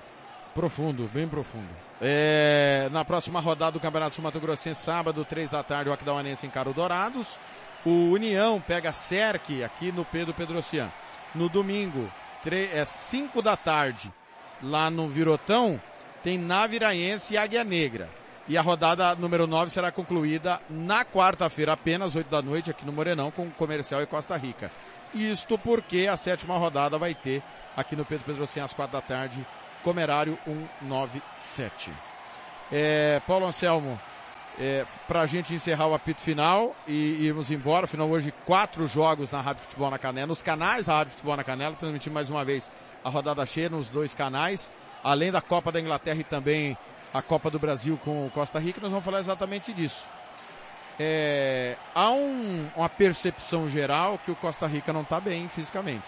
Profundo, 0.54 1.08
bem 1.12 1.28
profundo. 1.28 1.68
É, 2.00 2.88
na 2.92 3.04
próxima 3.04 3.40
rodada 3.40 3.72
do 3.72 3.80
Campeonato 3.80 4.14
Sul 4.14 4.24
Mato 4.24 4.40
Grossense, 4.40 4.82
sábado, 4.82 5.24
três 5.24 5.48
da 5.48 5.62
tarde, 5.62 5.90
o 5.90 5.92
Aquidauanense 5.92 6.46
encara 6.46 6.70
o 6.70 6.74
Dourados. 6.74 7.38
O 7.84 8.10
União 8.12 8.60
pega 8.60 8.90
a 8.90 8.92
Cerque 8.92 9.62
aqui 9.62 9.92
no 9.92 10.04
Pedro 10.04 10.32
Pedrocian. 10.34 10.90
No 11.34 11.48
domingo, 11.48 12.10
é 12.52 12.84
cinco 12.84 13.40
da 13.40 13.56
tarde, 13.56 14.12
lá 14.62 14.90
no 14.90 15.08
Virotão, 15.08 15.80
tem 16.22 16.36
Naviraense 16.36 17.34
e 17.34 17.38
Águia 17.38 17.64
Negra. 17.64 18.08
E 18.46 18.58
a 18.58 18.62
rodada 18.62 19.14
número 19.14 19.46
9 19.46 19.70
será 19.70 19.90
concluída 19.90 20.60
na 20.68 21.04
quarta-feira, 21.04 21.72
apenas 21.72 22.14
8 22.14 22.28
da 22.28 22.42
noite, 22.42 22.70
aqui 22.70 22.84
no 22.84 22.92
Morenão, 22.92 23.30
com 23.30 23.50
Comercial 23.50 24.02
e 24.02 24.06
Costa 24.06 24.36
Rica. 24.36 24.70
Isto 25.14 25.56
porque 25.56 26.06
a 26.10 26.16
sétima 26.16 26.58
rodada 26.58 26.98
vai 26.98 27.14
ter 27.14 27.42
aqui 27.74 27.96
no 27.96 28.04
Pedro 28.04 28.26
Pedrocian 28.26 28.64
às 28.64 28.74
quatro 28.74 28.92
da 28.92 29.00
tarde, 29.00 29.46
Comerário 29.82 30.38
197. 30.44 31.90
É, 32.70 33.20
Paulo 33.26 33.46
Anselmo, 33.46 33.98
é, 34.58 34.84
pra 35.08 35.26
gente 35.26 35.52
encerrar 35.54 35.86
o 35.88 35.94
apito 35.94 36.20
final 36.20 36.74
e 36.86 37.24
irmos 37.26 37.50
embora, 37.50 37.84
afinal 37.86 38.08
hoje 38.08 38.32
quatro 38.44 38.86
jogos 38.86 39.30
na 39.30 39.40
Rádio 39.40 39.62
Futebol 39.62 39.90
na 39.90 39.98
Canela, 39.98 40.26
nos 40.28 40.42
canais 40.42 40.86
da 40.86 40.94
Rádio 40.98 41.12
Futebol 41.12 41.36
na 41.36 41.44
Canela, 41.44 41.74
transmitimos 41.76 42.14
mais 42.14 42.30
uma 42.30 42.44
vez 42.44 42.70
a 43.04 43.08
rodada 43.08 43.44
cheia 43.44 43.68
nos 43.68 43.88
dois 43.88 44.14
canais, 44.14 44.72
além 45.02 45.30
da 45.32 45.40
Copa 45.40 45.70
da 45.72 45.80
Inglaterra 45.80 46.20
e 46.20 46.24
também 46.24 46.76
a 47.12 47.20
Copa 47.20 47.50
do 47.50 47.58
Brasil 47.58 47.98
com 48.04 48.26
o 48.26 48.30
Costa 48.30 48.58
Rica, 48.58 48.80
nós 48.80 48.90
vamos 48.90 49.04
falar 49.04 49.20
exatamente 49.20 49.72
disso. 49.72 50.06
É, 50.98 51.76
há 51.94 52.10
um- 52.10 52.68
uma 52.76 52.88
percepção 52.88 53.68
geral 53.68 54.18
que 54.24 54.30
o 54.30 54.36
Costa 54.36 54.66
Rica 54.66 54.92
não 54.92 55.02
está 55.02 55.20
bem 55.20 55.48
fisicamente. 55.48 56.06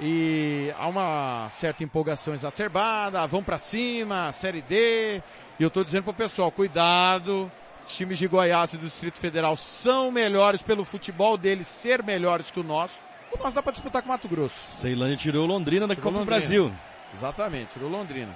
E 0.00 0.72
há 0.78 0.86
uma 0.86 1.48
certa 1.50 1.84
empolgação 1.84 2.34
exacerbada, 2.34 3.26
vão 3.26 3.42
para 3.42 3.58
cima, 3.58 4.32
Série 4.32 4.62
D. 4.62 5.22
E 5.58 5.62
eu 5.62 5.68
estou 5.68 5.84
dizendo 5.84 6.04
pro 6.04 6.14
pessoal, 6.14 6.50
cuidado, 6.50 7.50
os 7.86 7.94
times 7.94 8.18
de 8.18 8.26
Goiás 8.26 8.72
e 8.72 8.78
do 8.78 8.86
Distrito 8.86 9.18
Federal 9.18 9.56
são 9.56 10.10
melhores 10.10 10.62
pelo 10.62 10.84
futebol 10.84 11.36
deles 11.36 11.66
ser 11.66 12.02
melhores 12.02 12.50
que 12.50 12.60
o 12.60 12.64
nosso. 12.64 13.00
O 13.32 13.38
nosso 13.38 13.54
dá 13.54 13.62
para 13.62 13.72
disputar 13.72 14.02
com 14.02 14.08
o 14.08 14.12
Mato 14.12 14.28
Grosso. 14.28 14.56
Ceilândia 14.58 15.16
tirou 15.16 15.46
Londrina 15.46 15.86
da 15.86 15.94
Tirou 15.94 16.10
Copa 16.10 16.24
do. 16.24 16.26
Brasil. 16.26 16.72
Exatamente, 17.14 17.72
tirou 17.74 17.90
Londrina. 17.90 18.34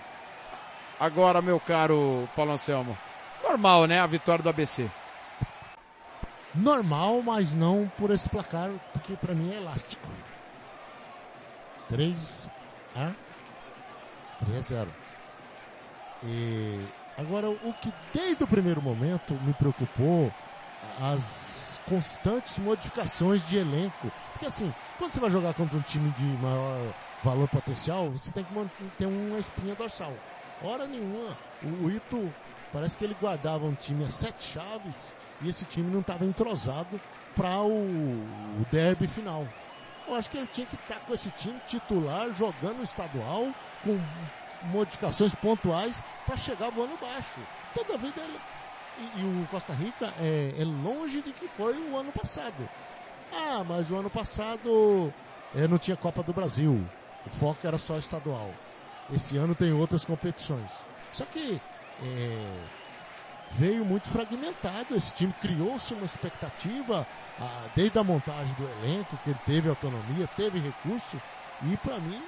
Agora, 0.99 1.43
meu 1.43 1.61
caro 1.61 2.29
Paulo 2.35 2.53
Anselmo, 2.53 2.97
normal, 3.43 3.87
né, 3.87 4.01
a 4.01 4.07
vitória 4.07 4.43
do 4.43 4.49
ABC. 4.49 4.89
Normal, 6.55 7.23
mas 7.23 7.53
não 7.53 7.91
por 7.99 8.11
esse 8.11 8.29
placar, 8.29 8.71
porque 8.93 9.15
pra 9.15 9.35
mim 9.35 9.53
é 9.53 9.59
elástico. 9.59 10.07
3 11.89 12.51
a 12.95 13.13
3 14.45 14.59
a 14.59 14.61
0. 14.61 14.89
E 16.25 16.81
agora 17.17 17.49
o 17.49 17.73
que 17.81 17.93
desde 18.13 18.45
o 18.45 18.47
primeiro 18.47 18.83
momento 18.83 19.35
me 19.35 19.53
preocupou 19.55 20.31
as 21.01 21.81
constantes 21.89 22.59
modificações 22.59 23.47
de 23.47 23.57
elenco. 23.57 24.11
Porque 24.33 24.47
assim, 24.47 24.73
quando 24.99 25.13
você 25.13 25.21
vai 25.21 25.31
jogar 25.31 25.55
contra 25.55 25.77
um 25.77 25.83
time 25.83 26.11
de 26.13 26.25
maior 26.43 26.95
valor 27.23 27.49
potencial, 27.49 28.11
você 28.11 28.31
tem 28.33 28.45
que 28.45 28.55
manter 28.55 29.07
uma 29.07 29.39
espinha 29.39 29.75
dorsal. 29.75 30.13
Hora 30.63 30.87
nenhuma, 30.87 31.37
o 31.63 31.91
Ito 31.91 32.33
parece 32.73 32.99
que 32.99 33.05
ele 33.05 33.17
guardava 33.21 33.65
um 33.65 33.75
time 33.75 34.05
a 34.05 34.11
sete 34.11 34.45
chaves 34.45 35.15
e 35.43 35.49
esse 35.49 35.65
time 35.67 35.91
não 35.91 36.01
estava 36.01 36.25
entrosado 36.25 37.01
para 37.35 37.63
o 37.63 38.65
derby 38.71 39.07
final. 39.07 39.47
Eu 40.09 40.15
acho 40.15 40.31
que 40.31 40.37
ele 40.37 40.49
tinha 40.53 40.67
que 40.67 40.77
estar 40.77 41.01
com 41.01 41.15
esse 41.15 41.31
time 41.31 41.61
titular 41.67 42.33
jogando 42.35 42.83
estadual 42.83 43.53
com 43.83 43.99
modificações 44.73 45.35
pontuais 45.35 46.01
para 46.25 46.37
chegar 46.37 46.71
voando 46.71 46.97
baixo. 47.01 47.41
Toda 47.75 47.99
vida 47.99 48.21
ele 48.23 48.39
e, 48.99 49.21
e 49.21 49.43
o 49.43 49.47
Costa 49.49 49.73
Rica 49.75 50.13
é, 50.21 50.55
é 50.59 50.65
longe 50.65 51.21
de 51.23 51.33
que 51.33 51.49
foi 51.49 51.77
o 51.91 51.97
ano 51.97 52.13
passado. 52.13 52.69
Ah, 53.33 53.63
mas 53.65 53.91
o 53.91 53.97
ano 53.97 54.09
passado 54.09 55.13
é, 55.55 55.69
não 55.69 55.79
tinha 55.79 55.97
Copa 55.97 56.23
do 56.23 56.33
Brasil. 56.33 56.81
O 57.27 57.31
foco 57.31 57.67
era 57.67 57.79
só 57.79 57.99
estadual. 57.99 58.51
Esse 59.13 59.37
ano 59.37 59.55
tem 59.55 59.73
outras 59.73 60.05
competições. 60.05 60.71
Só 61.13 61.25
que 61.27 61.61
é, 62.03 62.86
veio 63.53 63.85
muito 63.85 64.09
fragmentado. 64.09 64.95
Esse 64.95 65.15
time 65.15 65.33
criou-se 65.41 65.93
uma 65.95 66.05
expectativa 66.05 67.07
ah, 67.41 67.65
desde 67.75 67.99
a 67.99 68.05
montagem 68.05 68.55
do 68.55 68.69
elenco, 68.81 69.17
que 69.25 69.31
ele 69.31 69.39
teve 69.47 69.69
autonomia, 69.69 70.29
teve 70.37 70.59
recurso. 70.59 71.21
E 71.63 71.77
para 71.79 71.99
mim, 71.99 72.23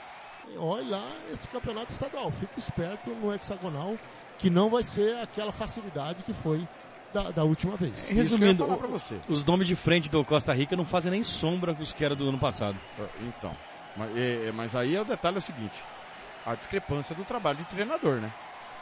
olha 0.56 0.96
lá 0.96 1.12
esse 1.32 1.48
campeonato 1.48 1.90
estadual. 1.92 2.30
Fique 2.30 2.58
esperto 2.58 3.10
no 3.10 3.32
hexagonal, 3.34 3.96
que 4.38 4.48
não 4.48 4.70
vai 4.70 4.82
ser 4.82 5.18
aquela 5.18 5.52
facilidade 5.52 6.22
que 6.22 6.32
foi 6.32 6.66
da, 7.12 7.30
da 7.30 7.44
última 7.44 7.76
vez. 7.76 7.94
Isso 7.94 8.06
que 8.06 8.12
eu 8.12 8.16
ia 8.16 8.22
Resumindo, 8.22 8.64
falar 8.64 8.76
pra 8.76 8.88
você. 8.88 9.18
os 9.28 9.44
nomes 9.44 9.66
de 9.66 9.74
frente 9.74 10.10
do 10.10 10.24
Costa 10.24 10.52
Rica 10.52 10.76
não 10.76 10.84
fazem 10.84 11.10
nem 11.10 11.22
sombra 11.22 11.74
com 11.74 11.82
os 11.82 11.92
que 11.92 12.04
era 12.04 12.14
do 12.14 12.28
ano 12.28 12.38
passado. 12.38 12.76
Então, 13.20 13.52
mas, 13.96 14.16
é, 14.16 14.48
é, 14.48 14.52
mas 14.52 14.76
aí 14.76 14.96
o 14.98 15.04
detalhe 15.04 15.36
é 15.36 15.38
o 15.38 15.42
seguinte, 15.42 15.82
a 16.46 16.54
discrepância 16.54 17.14
do 17.14 17.24
trabalho 17.24 17.58
de 17.58 17.64
treinador, 17.64 18.16
né? 18.16 18.32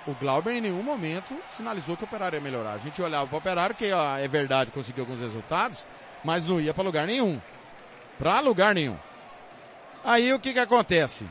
O 0.07 0.15
Glauber 0.15 0.53
em 0.53 0.61
nenhum 0.61 0.83
momento 0.83 1.37
sinalizou 1.57 1.97
que 1.97 2.05
o 2.05 2.07
Operário 2.07 2.37
ia 2.37 2.41
melhorar. 2.41 2.75
A 2.75 2.79
gente 2.79 3.03
olhava 3.03 3.27
para 3.27 3.35
o 3.35 3.39
Operário, 3.39 3.75
que 3.75 3.93
ó, 3.93 4.17
é 4.17 4.29
verdade, 4.29 4.71
conseguiu 4.71 5.03
alguns 5.03 5.21
resultados, 5.21 5.85
mas 6.23 6.47
não 6.47 6.61
ia 6.61 6.73
para 6.73 6.85
lugar 6.85 7.07
nenhum. 7.07 7.41
Para 8.19 8.39
lugar 8.41 8.75
nenhum. 8.75 8.97
Aí 10.05 10.33
o 10.33 10.39
que 10.39 10.53
que 10.53 10.59
acontece? 10.59 11.27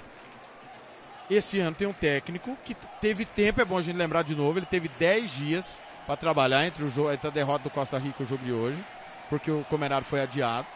Esse 1.30 1.60
ano 1.60 1.76
tem 1.76 1.88
um 1.88 1.94
técnico 1.94 2.56
que 2.66 2.76
teve 3.00 3.26
tempo, 3.26 3.62
é 3.62 3.66
bom 3.66 3.78
a 3.78 3.82
gente 3.82 3.96
lembrar 3.96 4.24
de 4.24 4.36
novo, 4.36 4.60
ele 4.60 4.66
teve 4.66 4.90
10 5.00 5.32
dias 5.32 5.82
para 6.06 6.18
trabalhar 6.18 6.68
entre, 6.68 6.84
o 6.84 6.90
jogo, 6.92 7.12
entre 7.12 7.28
a 7.28 7.32
derrota 7.32 7.64
do 7.64 7.70
Costa 7.70 7.98
Rica 7.98 8.18
e 8.20 8.26
o 8.26 8.28
jogo 8.28 8.44
de 8.44 8.52
hoje, 8.52 8.84
porque 9.30 9.50
o 9.50 9.66
Comerário 9.70 10.06
foi 10.06 10.22
adiado. 10.22 10.68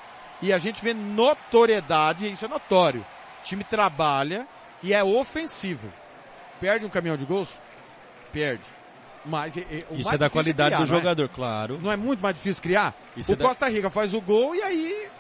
E 0.41 0.53
a 0.53 0.57
gente 0.57 0.81
vê 0.81 0.93
notoriedade, 0.93 2.31
isso 2.31 2.45
é 2.45 2.47
notório. 2.47 3.01
O 3.41 3.43
time 3.43 3.63
trabalha 3.63 4.47
e 4.81 4.93
é 4.93 5.03
ofensivo. 5.03 5.91
Perde 6.59 6.85
um 6.85 6.89
caminhão 6.89 7.17
de 7.17 7.25
gols? 7.25 7.49
Perde. 8.31 8.65
Mas 9.25 9.57
é, 9.57 9.61
é, 9.61 9.85
o 9.89 9.95
Isso 9.95 10.09
é 10.09 10.17
da 10.17 10.27
difícil 10.27 10.29
qualidade 10.31 10.75
criar, 10.75 10.85
do 10.87 10.93
é? 10.93 10.97
jogador, 10.97 11.29
claro. 11.29 11.79
Não 11.81 11.91
é 11.91 11.97
muito 11.97 12.21
mais 12.21 12.35
difícil 12.35 12.61
criar? 12.63 12.95
Isso 13.15 13.31
o 13.31 13.33
é 13.33 13.35
da- 13.37 13.45
Costa 13.47 13.67
Rica 13.67 13.89
faz 13.89 14.13
o 14.13 14.21
gol 14.21 14.55
e 14.55 14.61
aí, 14.61 15.11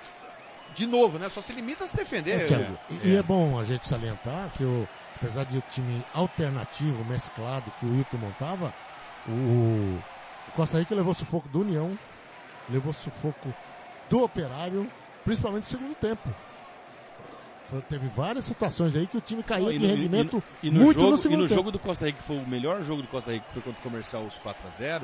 de 0.73 0.85
novo, 0.87 1.19
né? 1.19 1.27
Só 1.29 1.41
se 1.41 1.51
limita 1.51 1.83
a 1.83 1.87
se 1.87 1.95
defender. 1.97 2.41
É, 2.41 2.45
Thiago, 2.45 2.79
e, 2.89 3.09
e 3.09 3.15
é 3.15 3.21
bom 3.23 3.59
a 3.59 3.63
gente 3.63 3.87
salientar 3.87 4.49
que 4.51 4.63
o, 4.63 4.87
apesar 5.15 5.43
de 5.45 5.57
o 5.57 5.61
time 5.61 6.05
alternativo, 6.13 7.03
mesclado 7.03 7.71
que 7.71 7.85
o 7.85 7.91
Wilton 7.91 8.17
montava, 8.17 8.73
o, 9.25 10.01
o 10.47 10.51
Costa 10.51 10.79
Rica 10.79 10.95
levou 10.95 11.13
sufoco 11.13 11.49
do 11.49 11.59
União, 11.59 11.99
levou 12.69 12.93
sufoco 12.93 13.53
do 14.07 14.23
Operário, 14.23 14.91
principalmente 15.25 15.63
no 15.65 15.69
segundo 15.69 15.95
tempo. 15.95 16.33
Teve 17.87 18.07
várias 18.15 18.45
situações 18.45 18.95
aí 18.95 19.05
que 19.05 19.17
o 19.17 19.21
time 19.21 19.43
E 19.47 19.77
de 19.79 19.85
rendimento 19.85 20.43
E 20.63 20.71
no, 20.71 20.81
muito 20.81 20.99
jogo, 20.99 21.11
no 21.11 21.15
e 21.15 21.19
segundo 21.19 21.41
no 21.41 21.47
tempo. 21.47 21.55
jogo 21.55 21.71
do 21.71 21.79
Costa 21.79 22.05
Rica, 22.05 22.17
que 22.17 22.23
foi 22.23 22.37
o 22.37 22.47
melhor 22.47 22.83
jogo 22.83 23.01
do 23.01 23.07
Costa 23.07 23.31
Rica, 23.31 23.45
que 23.47 23.53
foi 23.53 23.61
contra 23.61 23.79
o 23.79 23.83
comercial 23.83 24.23
os 24.23 24.39
4x0, 24.39 25.03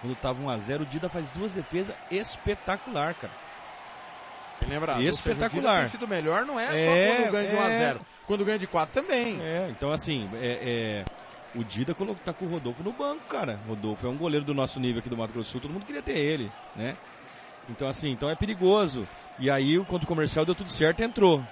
quando 0.00 0.16
tava 0.16 0.42
1x0, 0.42 0.82
o 0.82 0.86
Dida 0.86 1.08
faz 1.08 1.30
duas 1.30 1.52
defesas 1.52 1.94
espetacular, 2.10 3.14
cara. 3.14 3.32
Bem 4.60 4.70
lembrado. 4.70 4.96
Ou 4.96 5.02
seja, 5.02 5.10
o 5.10 5.18
Espetacular. 5.18 5.76
Dida 5.76 5.80
tem 5.80 5.88
sido 5.88 6.08
melhor, 6.08 6.44
não 6.44 6.58
é, 6.58 6.64
É, 6.64 7.08
só 7.08 7.16
quando 7.16 7.32
ganha 7.32 7.48
de 7.48 7.56
1 7.56 7.60
a 7.60 7.70
é. 7.70 7.78
0 7.78 8.00
Quando 8.26 8.44
ganha 8.44 8.58
de 8.58 8.66
4 8.66 9.02
também. 9.02 9.40
É, 9.40 9.68
então 9.70 9.90
assim, 9.92 10.28
é, 10.34 11.04
é, 11.04 11.58
o 11.58 11.62
Dida 11.62 11.94
colocou, 11.94 12.22
tá 12.24 12.32
com 12.32 12.44
o 12.44 12.48
Rodolfo 12.48 12.82
no 12.82 12.92
banco, 12.92 13.22
cara. 13.28 13.58
Rodolfo 13.68 14.06
é 14.06 14.10
um 14.10 14.16
goleiro 14.16 14.44
do 14.44 14.54
nosso 14.54 14.80
nível 14.80 15.00
aqui 15.00 15.08
do 15.08 15.16
Mato 15.16 15.32
Grosso 15.32 15.48
do 15.48 15.52
Sul, 15.52 15.60
todo 15.60 15.72
mundo 15.72 15.86
queria 15.86 16.02
ter 16.02 16.16
ele, 16.16 16.50
né? 16.74 16.96
Então 17.68 17.88
assim, 17.88 18.10
então 18.10 18.30
é 18.30 18.34
perigoso. 18.34 19.06
E 19.38 19.48
aí, 19.50 19.78
contra 19.84 20.04
o 20.04 20.08
comercial 20.08 20.44
deu 20.44 20.54
tudo 20.54 20.70
certo 20.70 21.00
e 21.00 21.04
entrou. 21.04 21.42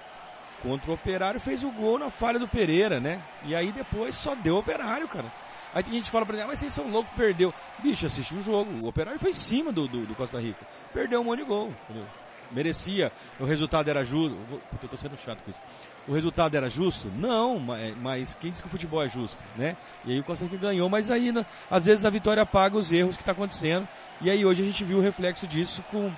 Contra 0.63 0.89
o 0.91 0.93
Operário 0.95 1.39
fez 1.39 1.63
o 1.63 1.69
gol 1.71 1.99
na 1.99 2.09
falha 2.09 2.39
do 2.39 2.47
Pereira, 2.47 2.99
né? 2.99 3.21
E 3.45 3.55
aí 3.55 3.71
depois 3.71 4.15
só 4.15 4.33
deu 4.35 4.57
Operário, 4.57 5.07
cara. 5.07 5.31
Aí 5.73 5.83
tem 5.83 5.93
gente 5.93 6.05
que 6.05 6.11
fala 6.11 6.25
pra 6.25 6.35
ele, 6.35 6.43
ah, 6.43 6.47
mas 6.47 6.59
vocês 6.59 6.73
são 6.73 6.89
loucos, 6.89 7.11
perdeu. 7.15 7.53
Bicho, 7.79 8.07
assiste 8.07 8.33
o 8.33 8.41
jogo. 8.41 8.71
O 8.83 8.87
Operário 8.87 9.19
foi 9.19 9.31
em 9.31 9.35
cima 9.35 9.71
do, 9.71 9.87
do, 9.87 10.05
do 10.05 10.15
Costa 10.15 10.39
Rica. 10.39 10.65
Perdeu 10.93 11.21
um 11.21 11.25
monte 11.25 11.39
de 11.39 11.45
gol, 11.45 11.71
entendeu? 11.83 12.05
Merecia. 12.51 13.11
O 13.39 13.45
resultado 13.45 13.89
era 13.89 14.03
justo. 14.05 14.35
Puta, 14.71 14.85
eu 14.85 14.89
tô 14.89 14.97
sendo 14.97 15.17
chato 15.17 15.43
com 15.43 15.51
isso. 15.51 15.59
O 16.07 16.13
resultado 16.13 16.55
era 16.55 16.69
justo? 16.69 17.11
Não, 17.15 17.59
ma- 17.59 17.75
mas 18.01 18.33
quem 18.39 18.49
disse 18.49 18.63
que 18.63 18.67
o 18.69 18.71
futebol 18.71 19.03
é 19.03 19.09
justo, 19.09 19.43
né? 19.57 19.75
E 20.05 20.13
aí 20.13 20.19
o 20.19 20.23
Costa 20.23 20.45
Rica 20.45 20.55
ganhou, 20.57 20.89
mas 20.89 21.11
aí, 21.11 21.31
né, 21.31 21.45
às 21.69 21.83
vezes 21.85 22.05
a 22.05 22.09
vitória 22.09 22.45
paga 22.45 22.77
os 22.77 22.89
erros 22.91 23.17
que 23.17 23.23
tá 23.25 23.33
acontecendo. 23.33 23.85
E 24.21 24.31
aí 24.31 24.45
hoje 24.45 24.63
a 24.63 24.65
gente 24.65 24.83
viu 24.85 24.97
o 24.97 25.01
reflexo 25.01 25.45
disso 25.45 25.83
com 25.91 26.09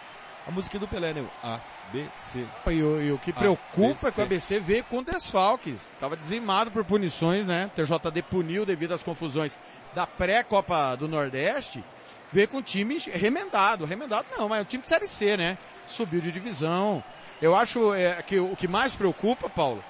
A 0.48 0.52
música 0.52 0.80
do 0.80 0.88
Pelé, 0.88 1.14
né? 1.14 1.26
A, 1.44 1.60
B, 1.92 2.06
C. 2.18 2.46
E 2.68 2.84
o, 2.84 3.02
e 3.02 3.12
o 3.12 3.18
que 3.20 3.32
preocupa 3.32 4.08
é 4.08 4.12
que 4.12 4.20
o 4.20 4.24
ABC. 4.24 4.56
ABC 4.56 4.60
veio 4.60 4.84
com 4.86 5.04
desfalques. 5.04 5.92
Estava 5.94 6.18
dizimado 6.18 6.72
por 6.72 6.84
punições, 6.84 7.46
né? 7.46 7.70
TJD 7.76 8.22
puniu 8.24 8.66
devido 8.66 8.94
às 8.94 9.04
confusões 9.04 9.60
da 9.94 10.08
pré-Copa 10.08 10.96
do 10.96 11.08
Nordeste. 11.08 11.84
Veio 12.32 12.48
com 12.48 12.62
time 12.62 12.98
remendado. 13.00 13.86
Remendado 13.86 14.28
não, 14.38 14.50
mas 14.50 14.60
é 14.60 14.62
um 14.62 14.66
time 14.66 14.82
de 14.82 14.88
Série 14.88 15.08
C, 15.08 15.36
né? 15.38 15.58
Subiu 15.86 16.22
de 16.22 16.32
divisão. 16.32 17.04
Eu 17.42 17.56
acho 17.56 17.94
é, 17.94 18.22
que 18.22 18.40
o 18.40 18.56
que 18.56 18.68
mais 18.68 18.96
preocupa, 18.96 19.50
Paulo, 19.50 19.84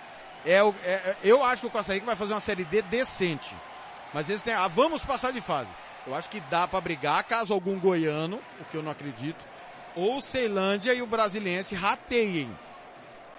é, 0.46 0.64
o, 0.64 0.74
é- 0.84 0.92
é- 0.92 1.16
eu 1.24 1.44
acho 1.44 1.62
que 1.62 1.68
o 1.68 1.72
Costa 1.72 1.94
Rica 1.94 2.06
vai 2.06 2.16
fazer 2.16 2.34
uma 2.34 2.40
Série 2.40 2.64
D 2.64 2.82
decente. 2.84 3.56
Mas 4.14 4.30
eles 4.30 4.42
têm, 4.42 4.54
ah, 4.54 4.68
vamos 4.68 5.02
passar 5.02 5.32
de 5.32 5.42
fase. 5.42 5.70
Eu 6.08 6.16
acho 6.16 6.30
que 6.30 6.40
dá 6.50 6.68
para 6.68 6.80
brigar 6.82 7.24
caso 7.24 7.54
algum 7.54 7.78
goiano, 7.78 8.40
o 8.60 8.66
que 8.66 8.76
eu 8.76 8.82
não 8.84 8.92
acredito, 8.92 9.38
ou 10.00 10.22
Ceilândia 10.22 10.94
e 10.94 11.02
o 11.02 11.08
Brasiliense 11.08 11.76
rateiem. 11.76 12.50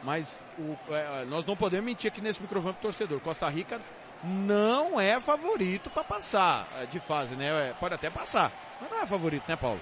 Mas 0.03 0.40
o- 0.59 0.77
é, 0.94 1.25
nós 1.27 1.44
não 1.44 1.57
podemos 1.57 1.85
mentir 1.87 2.11
aqui 2.11 2.20
nesse 2.20 2.40
microfone 2.40 2.73
pro 2.75 2.83
torcedor. 2.83 3.20
Costa 3.20 3.49
Rica 3.49 3.81
não 4.25 4.99
é 5.01 5.20
favorito 5.20 5.90
para 5.90 6.05
passar 6.05 6.66
é, 6.81 6.87
de 6.87 6.99
fase, 7.01 7.35
né? 7.37 7.70
É, 7.70 7.73
pode 7.79 7.94
até 7.94 8.09
passar, 8.11 8.51
mas 8.81 8.90
não 8.90 9.03
é 9.03 9.07
favorito, 9.07 9.44
né, 9.49 9.57
Paulo? 9.57 9.81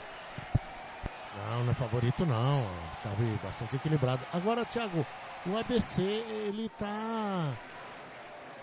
Não, 1.51 1.65
não 1.65 1.73
é 1.73 1.75
favorito 1.75 2.27
não, 2.27 2.67
sabe, 3.03 3.25
bastante 3.43 3.77
equilibrado. 3.77 4.21
Agora, 4.33 4.65
Thiago, 4.65 5.07
o 5.47 5.57
ABC, 5.57 6.03
ele 6.03 6.69
tá... 6.71 7.53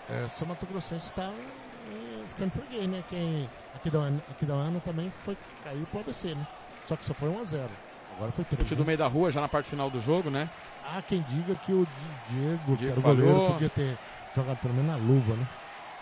É, 0.08 0.28
São 0.28 0.46
Mato 0.46 0.66
Grossense 0.66 1.10
tá 1.12 1.32
é, 1.32 2.28
ficando 2.28 2.52
freguês, 2.52 2.86
né? 2.86 3.02
Quem, 3.08 3.48
aqui 3.74 3.90
da, 3.90 4.54
Ana 4.54 4.80
também 4.80 5.12
foi, 5.24 5.36
caiu 5.64 5.86
pro 5.86 6.00
ABC, 6.00 6.34
né? 6.34 6.46
Só 6.84 6.96
que 6.96 7.04
só 7.04 7.14
foi 7.14 7.30
1x0. 7.30 7.68
Agora 8.16 8.32
foi 8.32 8.44
3. 8.44 8.62
Chute 8.62 8.74
do 8.74 8.84
meio 8.84 8.96
da 8.98 9.06
rua, 9.06 9.30
já 9.30 9.40
na 9.40 9.48
parte 9.48 9.68
final 9.68 9.90
do 9.90 10.00
jogo, 10.00 10.30
né? 10.30 10.48
Há 10.84 11.02
quem 11.02 11.20
diga 11.28 11.54
que 11.56 11.72
o 11.72 11.86
Di- 11.86 12.34
Diego, 12.34 12.76
que 12.76 12.76
Diego 12.84 12.92
era 12.92 13.00
o 13.00 13.02
goleiro, 13.02 13.52
podia 13.52 13.68
ter 13.68 13.98
jogado 14.34 14.56
pelo 14.58 14.74
menos 14.74 14.90
na 14.90 14.96
luva, 14.96 15.34
né? 15.34 15.46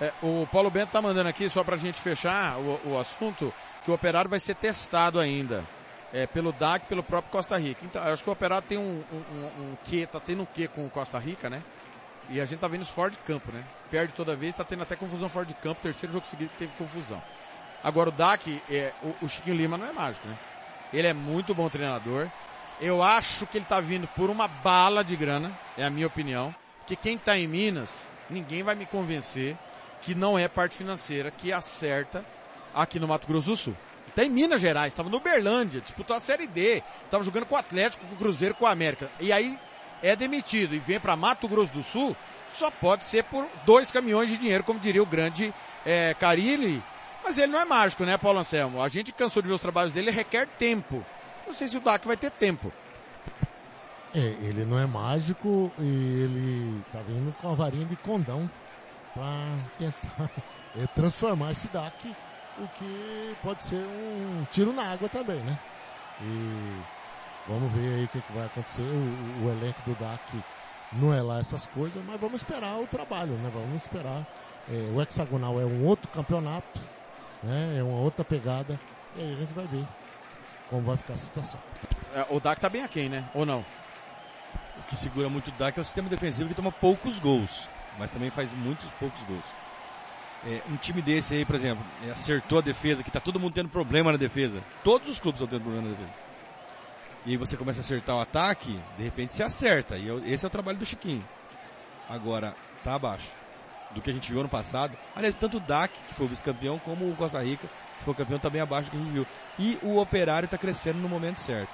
É, 0.01 0.13
o 0.23 0.47
Paulo 0.51 0.71
Bento 0.71 0.91
tá 0.91 1.01
mandando 1.03 1.29
aqui, 1.29 1.49
só 1.49 1.63
pra 1.65 1.77
gente 1.77 2.01
fechar 2.01 2.57
o, 2.59 2.81
o 2.91 2.99
assunto, 2.99 3.53
que 3.85 3.91
o 3.91 3.95
operário 3.95 4.29
vai 4.31 4.39
ser 4.41 4.55
testado 4.55 5.19
ainda. 5.19 5.65
É, 6.13 6.29
pelo 6.29 6.53
DAC, 6.53 6.87
pelo 6.87 7.03
próprio 7.03 7.33
Costa 7.33 7.59
Rica. 7.59 7.85
Então, 7.85 8.01
eu 8.05 8.13
acho 8.15 8.23
que 8.23 8.31
o 8.31 8.33
operário 8.33 8.65
tem 8.69 8.79
um, 8.79 9.03
um, 9.13 9.17
um, 9.37 9.47
um 9.73 9.77
quê, 9.85 10.07
tá 10.07 10.21
tendo 10.21 10.43
um 10.43 10.47
quê 10.47 10.69
com 10.69 10.87
o 10.87 10.91
Costa 10.91 11.19
Rica, 11.19 11.51
né? 11.51 11.61
E 12.31 12.41
a 12.41 12.45
gente 12.45 12.61
tá 12.61 12.69
vendo 12.69 12.83
isso 12.83 12.93
fora 12.93 13.11
de 13.11 13.17
campo, 13.19 13.51
né? 13.53 13.65
Perde 13.91 14.13
toda 14.13 14.37
vez, 14.37 14.55
tá 14.55 14.63
tendo 14.63 14.83
até 14.83 14.95
confusão 14.95 15.29
fora 15.29 15.45
de 15.45 15.55
campo, 15.55 15.81
terceiro 15.83 16.13
jogo 16.13 16.25
seguido 16.27 16.51
que 16.53 16.59
teve 16.59 16.73
confusão. 16.79 17.21
Agora 17.83 18.11
o 18.11 18.13
DAC, 18.13 18.63
é, 18.71 18.93
o, 19.03 19.25
o 19.25 19.29
Chiquinho 19.29 19.57
Lima 19.57 19.77
não 19.77 19.87
é 19.89 19.93
mágico, 19.93 20.27
né? 20.29 20.37
Ele 20.95 21.09
é 21.09 21.13
muito 21.13 21.55
bom 21.55 21.69
treinador. 21.69 22.29
Eu 22.81 23.03
acho 23.03 23.47
que 23.47 23.59
ele 23.59 23.67
tá 23.67 23.81
vindo 23.81 24.07
por 24.09 24.31
uma 24.31 24.49
bala 24.49 25.05
de 25.05 25.17
grana, 25.17 25.53
é 25.77 25.85
a 25.85 25.91
minha 25.91 26.07
opinião. 26.07 26.55
Porque 26.79 26.97
quem 26.97 27.19
tá 27.19 27.37
em 27.37 27.47
Minas, 27.47 28.09
ninguém 28.31 28.63
vai 28.63 28.75
me 28.75 28.87
convencer 28.87 29.57
que 30.01 30.15
não 30.15 30.39
é 30.39 30.49
parte 30.49 30.77
financeira 30.77 31.31
que 31.31 31.53
acerta 31.53 32.25
aqui 32.75 33.01
no 33.01 33.09
Mato 33.09 33.27
Grosso 33.27 33.49
do 33.49 33.57
Sul. 33.57 33.77
Tá 34.15 34.25
em 34.25 34.31
Minas 34.31 34.61
Gerais, 34.61 34.93
estava 34.93 35.11
no 35.11 35.17
Uberlândia, 35.17 35.81
disputou 35.81 36.15
a 36.15 36.21
Série 36.21 36.47
D, 36.47 36.83
estava 37.05 37.25
jogando 37.25 37.47
com 37.47 37.57
o 37.57 37.59
Atlético, 37.59 38.07
com 38.07 38.15
o 38.15 38.19
Cruzeiro, 38.19 38.55
com 38.55 38.65
o 38.65 38.69
América. 38.69 39.11
E 39.19 39.33
aí 39.33 39.59
é 40.01 40.15
demitido 40.15 40.75
e 40.75 40.79
vem 40.79 41.01
para 41.01 41.17
Mato 41.17 41.49
Grosso 41.49 41.73
do 41.73 41.83
Sul, 41.83 42.17
só 42.53 42.71
pode 42.71 43.03
ser 43.03 43.25
por 43.25 43.49
dois 43.67 43.91
caminhões 43.91 44.29
de 44.29 44.37
dinheiro, 44.37 44.63
como 44.63 44.79
diria 44.79 45.03
o 45.03 45.07
grande 45.07 45.53
é, 45.85 46.15
Carilli. 46.15 46.81
Mas 47.25 47.39
ele 47.39 47.53
não 47.53 47.61
é 47.61 47.65
mágico, 47.65 48.05
né, 48.05 48.19
Paulo 48.19 48.39
Anselmo? 48.39 48.83
A 48.83 48.89
gente 48.89 49.13
cansou 49.13 49.43
de 49.43 49.49
ver 49.49 49.55
os 49.55 49.61
trabalhos 49.63 49.95
dele, 49.95 50.11
requer 50.11 50.47
tempo. 50.47 51.05
Não 51.47 51.55
sei 51.55 51.67
se 51.67 51.77
o 51.77 51.81
DAC 51.81 52.07
vai 52.07 52.17
ter 52.17 52.31
tempo. 52.31 52.71
É, 54.15 54.19
ele 54.19 54.65
não 54.65 54.79
é 54.79 54.87
mágico 54.87 55.73
e 55.79 55.83
ele 55.83 56.85
tá 56.93 57.01
vindo 57.01 57.35
com 57.41 57.51
a 57.51 57.55
varinha 57.55 57.87
de 57.87 57.97
condão 57.97 58.49
pra 59.13 59.59
tentar 59.79 60.31
é, 60.79 60.87
transformar 60.95 61.51
esse 61.53 61.67
DAC, 61.69 62.15
o 62.59 62.69
que 62.69 63.37
pode 63.43 63.63
ser 63.63 63.77
um 63.77 64.47
tiro 64.51 64.73
na 64.73 64.93
água 64.93 65.09
também, 65.09 65.41
né? 65.41 65.59
E 66.21 66.81
vamos 67.49 67.73
ver 67.73 67.95
aí 67.95 68.05
o 68.05 68.09
que, 68.09 68.21
que 68.21 68.33
vai 68.33 68.47
acontecer. 68.47 68.83
O, 68.83 69.47
o 69.47 69.51
elenco 69.51 69.81
do 69.85 69.95
DAC 69.99 70.21
não 70.93 71.13
é 71.13 71.21
lá 71.21 71.41
essas 71.41 71.67
coisas, 71.69 72.05
mas 72.05 72.21
vamos 72.21 72.43
esperar 72.43 72.79
o 72.79 72.87
trabalho, 72.87 73.33
né? 73.39 73.51
Vamos 73.53 73.83
esperar. 73.83 74.25
É, 74.69 74.91
o 74.95 75.03
hexagonal 75.03 75.61
é 75.61 75.65
um 75.65 75.85
outro 75.85 76.09
campeonato, 76.11 76.81
né? 77.45 77.79
É 77.79 77.83
uma 77.83 78.01
outra 78.01 78.25
pegada. 78.25 78.79
E 79.17 79.23
aí 79.23 79.33
a 79.33 79.37
gente 79.37 79.53
vai 79.53 79.67
ver 79.67 79.87
como 80.69 80.83
vai 80.83 80.97
ficar 80.97 81.15
a 81.15 81.19
situação. 81.19 81.61
É, 82.15 82.27
o 82.31 82.41
DAC 82.41 82.61
tá 82.61 82.69
bem 82.69 82.83
aquém, 82.83 83.09
né? 83.09 83.25
Ou 83.35 83.45
não? 83.47 83.65
O 84.79 84.83
que 84.89 84.97
segura 84.97 85.29
muito 85.29 85.49
o 85.49 85.53
DAC 85.53 85.79
é 85.79 85.81
o 85.81 85.85
sistema 85.85 86.09
defensivo 86.09 86.49
que 86.49 86.55
toma 86.55 86.73
poucos 86.73 87.19
gols, 87.19 87.69
mas 87.99 88.11
também 88.11 88.31
faz 88.31 88.53
muitos 88.53 88.89
poucos 88.99 89.23
gols. 89.25 89.45
É, 90.47 90.61
um 90.69 90.77
time 90.77 91.01
desse 91.01 91.35
aí, 91.35 91.45
por 91.45 91.55
exemplo, 91.55 91.85
é, 92.07 92.11
acertou 92.11 92.59
a 92.59 92.61
defesa, 92.61 93.03
que 93.03 93.11
tá 93.11 93.21
todo 93.21 93.41
mundo 93.41 93.55
tendo 93.55 93.69
problema 93.69 94.13
na 94.13 94.19
defesa. 94.19 94.63
Todos 94.83 95.09
os 95.09 95.21
clubes 95.21 95.41
estão 95.41 95.59
tendo 95.59 95.63
problema 95.65 95.89
na 95.89 95.95
defesa. 95.95 96.25
E 97.27 97.31
aí 97.31 97.37
você 97.37 97.57
começa 97.57 97.81
a 97.81 97.83
acertar 97.83 98.17
o 98.17 98.21
ataque, 98.21 98.79
de 98.99 99.05
repente 99.05 99.33
você 99.33 99.43
acerta. 99.43 99.97
E 99.97 100.09
esse 100.31 100.45
é 100.45 100.49
o 100.49 100.51
trabalho 100.51 100.79
do 100.79 100.85
Chiquinho. 100.85 101.27
Agora, 102.09 102.55
tá 102.83 102.95
abaixo 102.95 103.44
do 103.95 104.01
que 104.01 104.11
a 104.11 104.13
gente 104.13 104.31
viu 104.31 104.41
ano 104.41 104.49
passado. 104.49 104.97
Aliás, 105.15 105.35
tanto 105.35 105.57
o 105.57 105.61
DAC, 105.61 105.93
que 106.09 106.15
foi 106.15 106.27
vice-campeão, 106.27 106.79
como 106.79 107.09
o 107.11 107.17
Costa 107.17 107.43
Rica, 107.43 107.67
que 107.99 108.05
foi 108.05 108.15
campeão, 108.15 108.39
também 108.39 108.61
abaixo 108.61 108.91
do 108.91 108.93
que 108.93 108.97
a 108.97 109.01
gente 109.01 109.13
viu. 109.13 109.27
E 109.59 109.79
o 109.83 109.99
Operário 109.99 110.49
tá 110.49 110.59
crescendo 110.59 110.99
no 110.99 111.09
momento 111.09 111.39
certo. 111.41 111.71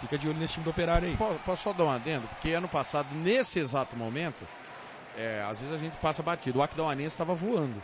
Fica 0.00 0.18
de 0.18 0.28
olho 0.28 0.38
nesse 0.38 0.54
time 0.54 0.64
do 0.64 0.70
Operário 0.70 1.08
aí. 1.08 1.16
Po- 1.16 1.34
Posso 1.44 1.62
só 1.62 1.72
dar 1.72 1.84
um 1.84 1.90
adendo? 1.90 2.28
Porque 2.28 2.52
ano 2.52 2.68
passado, 2.68 3.08
nesse 3.14 3.58
exato 3.58 3.96
momento, 3.96 4.46
é, 5.16 5.42
às 5.48 5.58
vezes 5.58 5.74
a 5.74 5.78
gente 5.78 5.96
passa 5.96 6.22
batido. 6.22 6.58
O 6.58 6.62
Aquidauanense 6.62 7.08
estava 7.08 7.34
voando. 7.34 7.82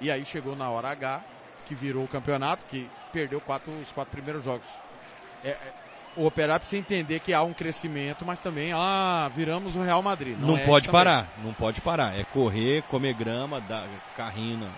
E 0.00 0.10
aí 0.10 0.24
chegou 0.24 0.56
na 0.56 0.70
hora 0.70 0.88
H, 0.90 1.22
que 1.66 1.74
virou 1.74 2.04
o 2.04 2.08
campeonato, 2.08 2.64
que 2.70 2.88
perdeu 3.12 3.40
quatro, 3.40 3.70
os 3.80 3.92
quatro 3.92 4.12
primeiros 4.12 4.44
jogos. 4.44 4.66
É, 5.44 5.50
é, 5.50 5.72
o 6.16 6.26
Operário 6.26 6.60
precisa 6.60 6.80
entender 6.80 7.20
que 7.20 7.32
há 7.32 7.42
um 7.42 7.52
crescimento, 7.52 8.24
mas 8.24 8.40
também, 8.40 8.72
ah, 8.72 9.30
viramos 9.34 9.76
o 9.76 9.82
Real 9.82 10.02
Madrid. 10.02 10.36
Não, 10.38 10.56
é 10.56 10.64
pode 10.64 10.88
parar, 10.88 11.28
não 11.44 11.52
pode 11.52 11.80
parar. 11.80 12.18
É 12.18 12.24
correr, 12.24 12.82
comer 12.84 13.14
grama, 13.14 13.60
dar 13.60 13.86
carrinho, 14.16 14.68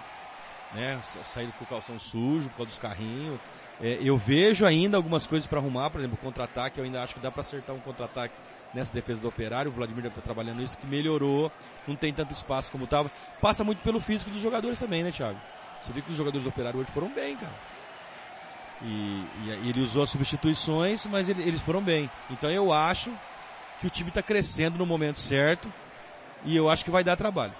né? 0.75 0.99
Sa- 1.05 1.25
Sair 1.25 1.49
com 1.59 1.65
o 1.65 1.67
calção 1.69 1.99
sujo 1.99 2.49
por 2.51 2.57
causa 2.59 2.71
dos 2.71 2.79
carrinhos. 2.79 3.39
É, 3.81 3.97
eu 4.01 4.17
vejo 4.17 4.67
ainda 4.67 4.97
algumas 4.97 5.25
coisas 5.25 5.47
para 5.47 5.61
arrumar, 5.61 5.89
por 5.91 6.01
exemplo, 6.01 6.19
contra-ataque. 6.21 6.79
Eu 6.79 6.85
ainda 6.85 7.01
acho 7.03 7.15
que 7.15 7.21
dá 7.21 7.31
para 7.31 7.43
acertar 7.43 7.77
um 7.77 7.79
contra-ataque 7.79 8.35
nessa 8.75 8.93
defesa 8.93 9.23
do 9.23 9.29
operário. 9.29 9.71
O 9.71 9.75
Vladimir 9.75 10.03
deve 10.03 10.13
estar 10.15 10.23
trabalhando 10.23 10.61
isso, 10.61 10.77
que 10.77 10.85
melhorou. 10.87 11.53
Não 11.87 11.95
tem 11.95 12.13
tanto 12.13 12.33
espaço 12.33 12.73
como 12.73 12.85
estava. 12.85 13.09
Passa 13.41 13.63
muito 13.63 13.79
pelo 13.85 14.01
físico 14.01 14.33
dos 14.33 14.43
jogadores 14.43 14.81
também, 14.81 15.05
né, 15.05 15.13
Thiago? 15.13 15.39
Você 15.81 15.93
viu 15.93 16.03
que 16.03 16.11
os 16.11 16.17
jogadores 16.17 16.43
do 16.43 16.49
operário 16.49 16.81
hoje 16.81 16.91
foram 16.91 17.09
bem, 17.09 17.37
cara. 17.37 17.53
E, 18.83 18.87
e- 18.87 19.61
e 19.65 19.69
ele 19.71 19.81
usou 19.81 20.03
as 20.05 20.11
substituições, 20.11 21.05
mas 21.07 21.29
ele- 21.29 21.43
eles 21.43 21.61
foram 21.61 21.83
bem. 21.83 22.09
Então 22.31 22.51
eu 22.51 22.73
acho 22.73 23.13
que 23.81 23.87
o 23.87 23.91
time 23.91 24.09
está 24.09 24.23
crescendo 24.23 24.79
no 24.79 24.87
momento 24.87 25.19
certo 25.19 25.73
e 26.45 26.57
eu 26.57 26.71
acho 26.71 26.85
que 26.85 26.91
vai 26.91 27.03
dar 27.03 27.17
trabalho. 27.17 27.53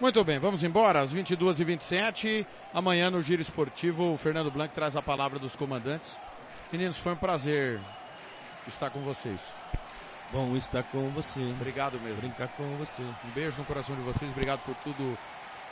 Muito 0.00 0.24
bem, 0.24 0.38
vamos 0.38 0.62
embora, 0.64 1.00
às 1.00 1.12
22h27. 1.12 2.46
Amanhã 2.72 3.10
no 3.10 3.20
Giro 3.20 3.42
Esportivo, 3.42 4.12
o 4.12 4.16
Fernando 4.16 4.50
Blanc 4.50 4.72
traz 4.72 4.96
a 4.96 5.02
palavra 5.02 5.38
dos 5.38 5.54
comandantes. 5.54 6.18
Meninos, 6.72 6.96
foi 6.96 7.12
um 7.12 7.16
prazer 7.16 7.78
estar 8.66 8.88
com 8.90 9.00
vocês. 9.00 9.54
Bom 10.32 10.56
estar 10.56 10.84
com 10.84 11.08
você, 11.10 11.40
Obrigado 11.60 11.98
mesmo. 12.00 12.18
brincar 12.20 12.48
com 12.48 12.62
você. 12.76 13.02
Um 13.02 13.30
beijo 13.34 13.58
no 13.58 13.64
coração 13.64 13.96
de 13.96 14.02
vocês, 14.02 14.30
obrigado 14.30 14.60
por 14.60 14.74
tudo 14.76 15.18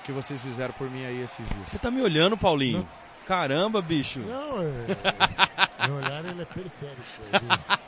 que 0.04 0.11
vocês 0.12 0.40
fizeram 0.42 0.74
por 0.74 0.90
mim 0.90 1.04
aí 1.07 1.22
esses 1.22 1.48
dias. 1.48 1.70
Você 1.70 1.78
tá 1.78 1.90
me 1.90 2.02
olhando, 2.02 2.37
Paulinho? 2.37 2.87
Caramba, 3.28 3.82
bicho. 3.82 4.20
Não, 4.20 4.62
é, 4.62 5.84
meu 5.86 5.96
olhar 5.96 6.24
ele 6.24 6.40
é 6.40 6.44
periférico. 6.46 7.02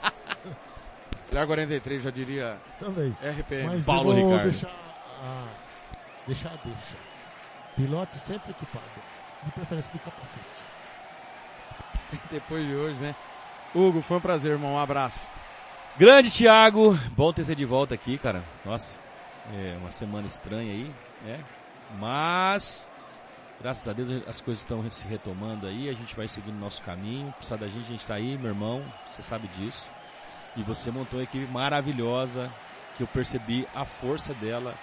Olhar 1.32 1.46
43 1.46 2.02
já 2.02 2.10
diria 2.10 2.58
também. 2.78 3.16
RPM. 3.22 3.68
Mas 3.68 3.84
Paulo 3.84 4.10
eu 4.10 4.16
vou 4.16 4.24
Ricardo. 4.32 4.50
deixar 4.50 4.70
a, 5.22 5.46
deixar 6.26 6.48
a 6.48 6.56
deixa. 6.64 6.96
Pilote 7.76 8.16
sempre 8.16 8.50
equipado. 8.50 8.84
De 9.44 9.50
preferência 9.52 9.92
de 9.92 9.98
capacete. 10.00 10.44
Depois 12.30 12.66
de 12.66 12.74
hoje, 12.74 12.98
né? 13.00 13.14
Hugo, 13.74 14.02
foi 14.02 14.16
um 14.16 14.20
prazer, 14.20 14.52
irmão. 14.52 14.74
Um 14.74 14.78
abraço. 14.78 15.26
Grande 15.96 16.30
Thiago, 16.30 16.98
bom 17.12 17.32
ter 17.32 17.44
você 17.44 17.54
de 17.54 17.64
volta 17.64 17.94
aqui, 17.94 18.18
cara. 18.18 18.42
Nossa, 18.64 18.94
é 19.54 19.76
uma 19.78 19.92
semana 19.92 20.26
estranha 20.26 20.72
aí, 20.72 20.92
né? 21.24 21.40
Mas, 21.98 22.90
graças 23.60 23.86
a 23.86 23.92
Deus 23.92 24.08
as 24.26 24.40
coisas 24.40 24.62
estão 24.62 24.88
se 24.90 25.06
retomando 25.06 25.66
aí, 25.66 25.88
a 25.88 25.92
gente 25.92 26.14
vai 26.16 26.28
seguindo 26.28 26.56
o 26.56 26.60
nosso 26.60 26.82
caminho. 26.82 27.32
Precisa 27.32 27.58
da 27.58 27.66
gente, 27.68 27.84
a 27.84 27.88
gente 27.88 28.06
tá 28.06 28.14
aí, 28.14 28.36
meu 28.38 28.48
irmão, 28.48 28.84
você 29.06 29.22
sabe 29.22 29.48
disso. 29.48 29.90
E 30.56 30.62
você 30.62 30.90
montou 30.90 31.18
uma 31.18 31.24
equipe 31.24 31.46
maravilhosa, 31.52 32.50
que 32.96 33.02
eu 33.02 33.06
percebi 33.06 33.68
a 33.74 33.84
força 33.84 34.34
dela 34.34 34.74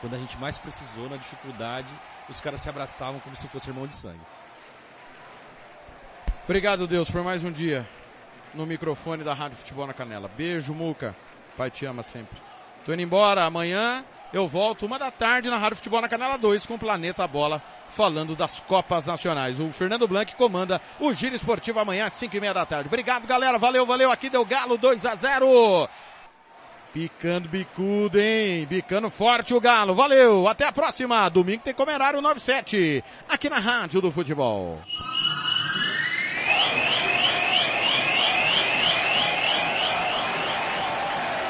quando 0.00 0.14
a 0.14 0.18
gente 0.18 0.36
mais 0.38 0.58
precisou, 0.58 1.08
na 1.08 1.16
dificuldade, 1.16 1.88
os 2.28 2.40
caras 2.40 2.60
se 2.60 2.68
abraçavam 2.68 3.18
como 3.20 3.36
se 3.36 3.48
fosse 3.48 3.70
irmão 3.70 3.86
de 3.86 3.94
sangue. 3.94 4.20
Obrigado, 6.44 6.86
Deus, 6.86 7.10
por 7.10 7.22
mais 7.22 7.42
um 7.44 7.50
dia. 7.50 7.86
no 8.54 8.64
microfone 8.64 9.22
da 9.22 9.34
Rádio 9.34 9.58
Futebol 9.58 9.86
na 9.86 9.92
Canela. 9.92 10.28
Beijo, 10.28 10.72
Muca. 10.72 11.14
Pai 11.56 11.70
te 11.70 11.84
ama 11.84 12.02
sempre. 12.02 12.38
Tô 12.86 12.92
indo 12.92 13.02
embora. 13.02 13.42
Amanhã 13.42 14.04
eu 14.32 14.46
volto 14.46 14.86
uma 14.86 14.96
da 14.96 15.10
tarde 15.10 15.50
na 15.50 15.58
Rádio 15.58 15.76
Futebol 15.78 16.00
na 16.00 16.08
Canela 16.08 16.38
2 16.38 16.64
com 16.64 16.74
o 16.74 16.78
Planeta 16.78 17.26
Bola 17.26 17.60
falando 17.90 18.36
das 18.36 18.60
Copas 18.60 19.04
Nacionais. 19.04 19.58
O 19.58 19.72
Fernando 19.72 20.06
Blanc 20.06 20.36
comanda 20.36 20.80
o 21.00 21.12
Giro 21.12 21.34
Esportivo 21.34 21.80
amanhã 21.80 22.06
às 22.06 22.12
5 22.12 22.36
e 22.36 22.40
meia 22.40 22.54
da 22.54 22.64
tarde. 22.64 22.86
Obrigado, 22.86 23.26
galera. 23.26 23.58
Valeu, 23.58 23.84
valeu. 23.84 24.12
Aqui 24.12 24.30
deu 24.30 24.44
Galo 24.44 24.78
2 24.78 25.04
a 25.04 25.16
0. 25.16 25.88
Picando 26.92 27.48
bicudo, 27.48 28.20
hein? 28.20 28.64
Bicando 28.66 29.10
forte 29.10 29.52
o 29.52 29.60
Galo. 29.60 29.92
Valeu. 29.92 30.46
Até 30.46 30.64
a 30.64 30.72
próxima. 30.72 31.28
Domingo 31.28 31.64
tem 31.64 31.74
Comerário 31.74 32.22
97. 32.22 33.02
Aqui 33.28 33.50
na 33.50 33.58
Rádio 33.58 34.00
do 34.00 34.12
Futebol. 34.12 34.80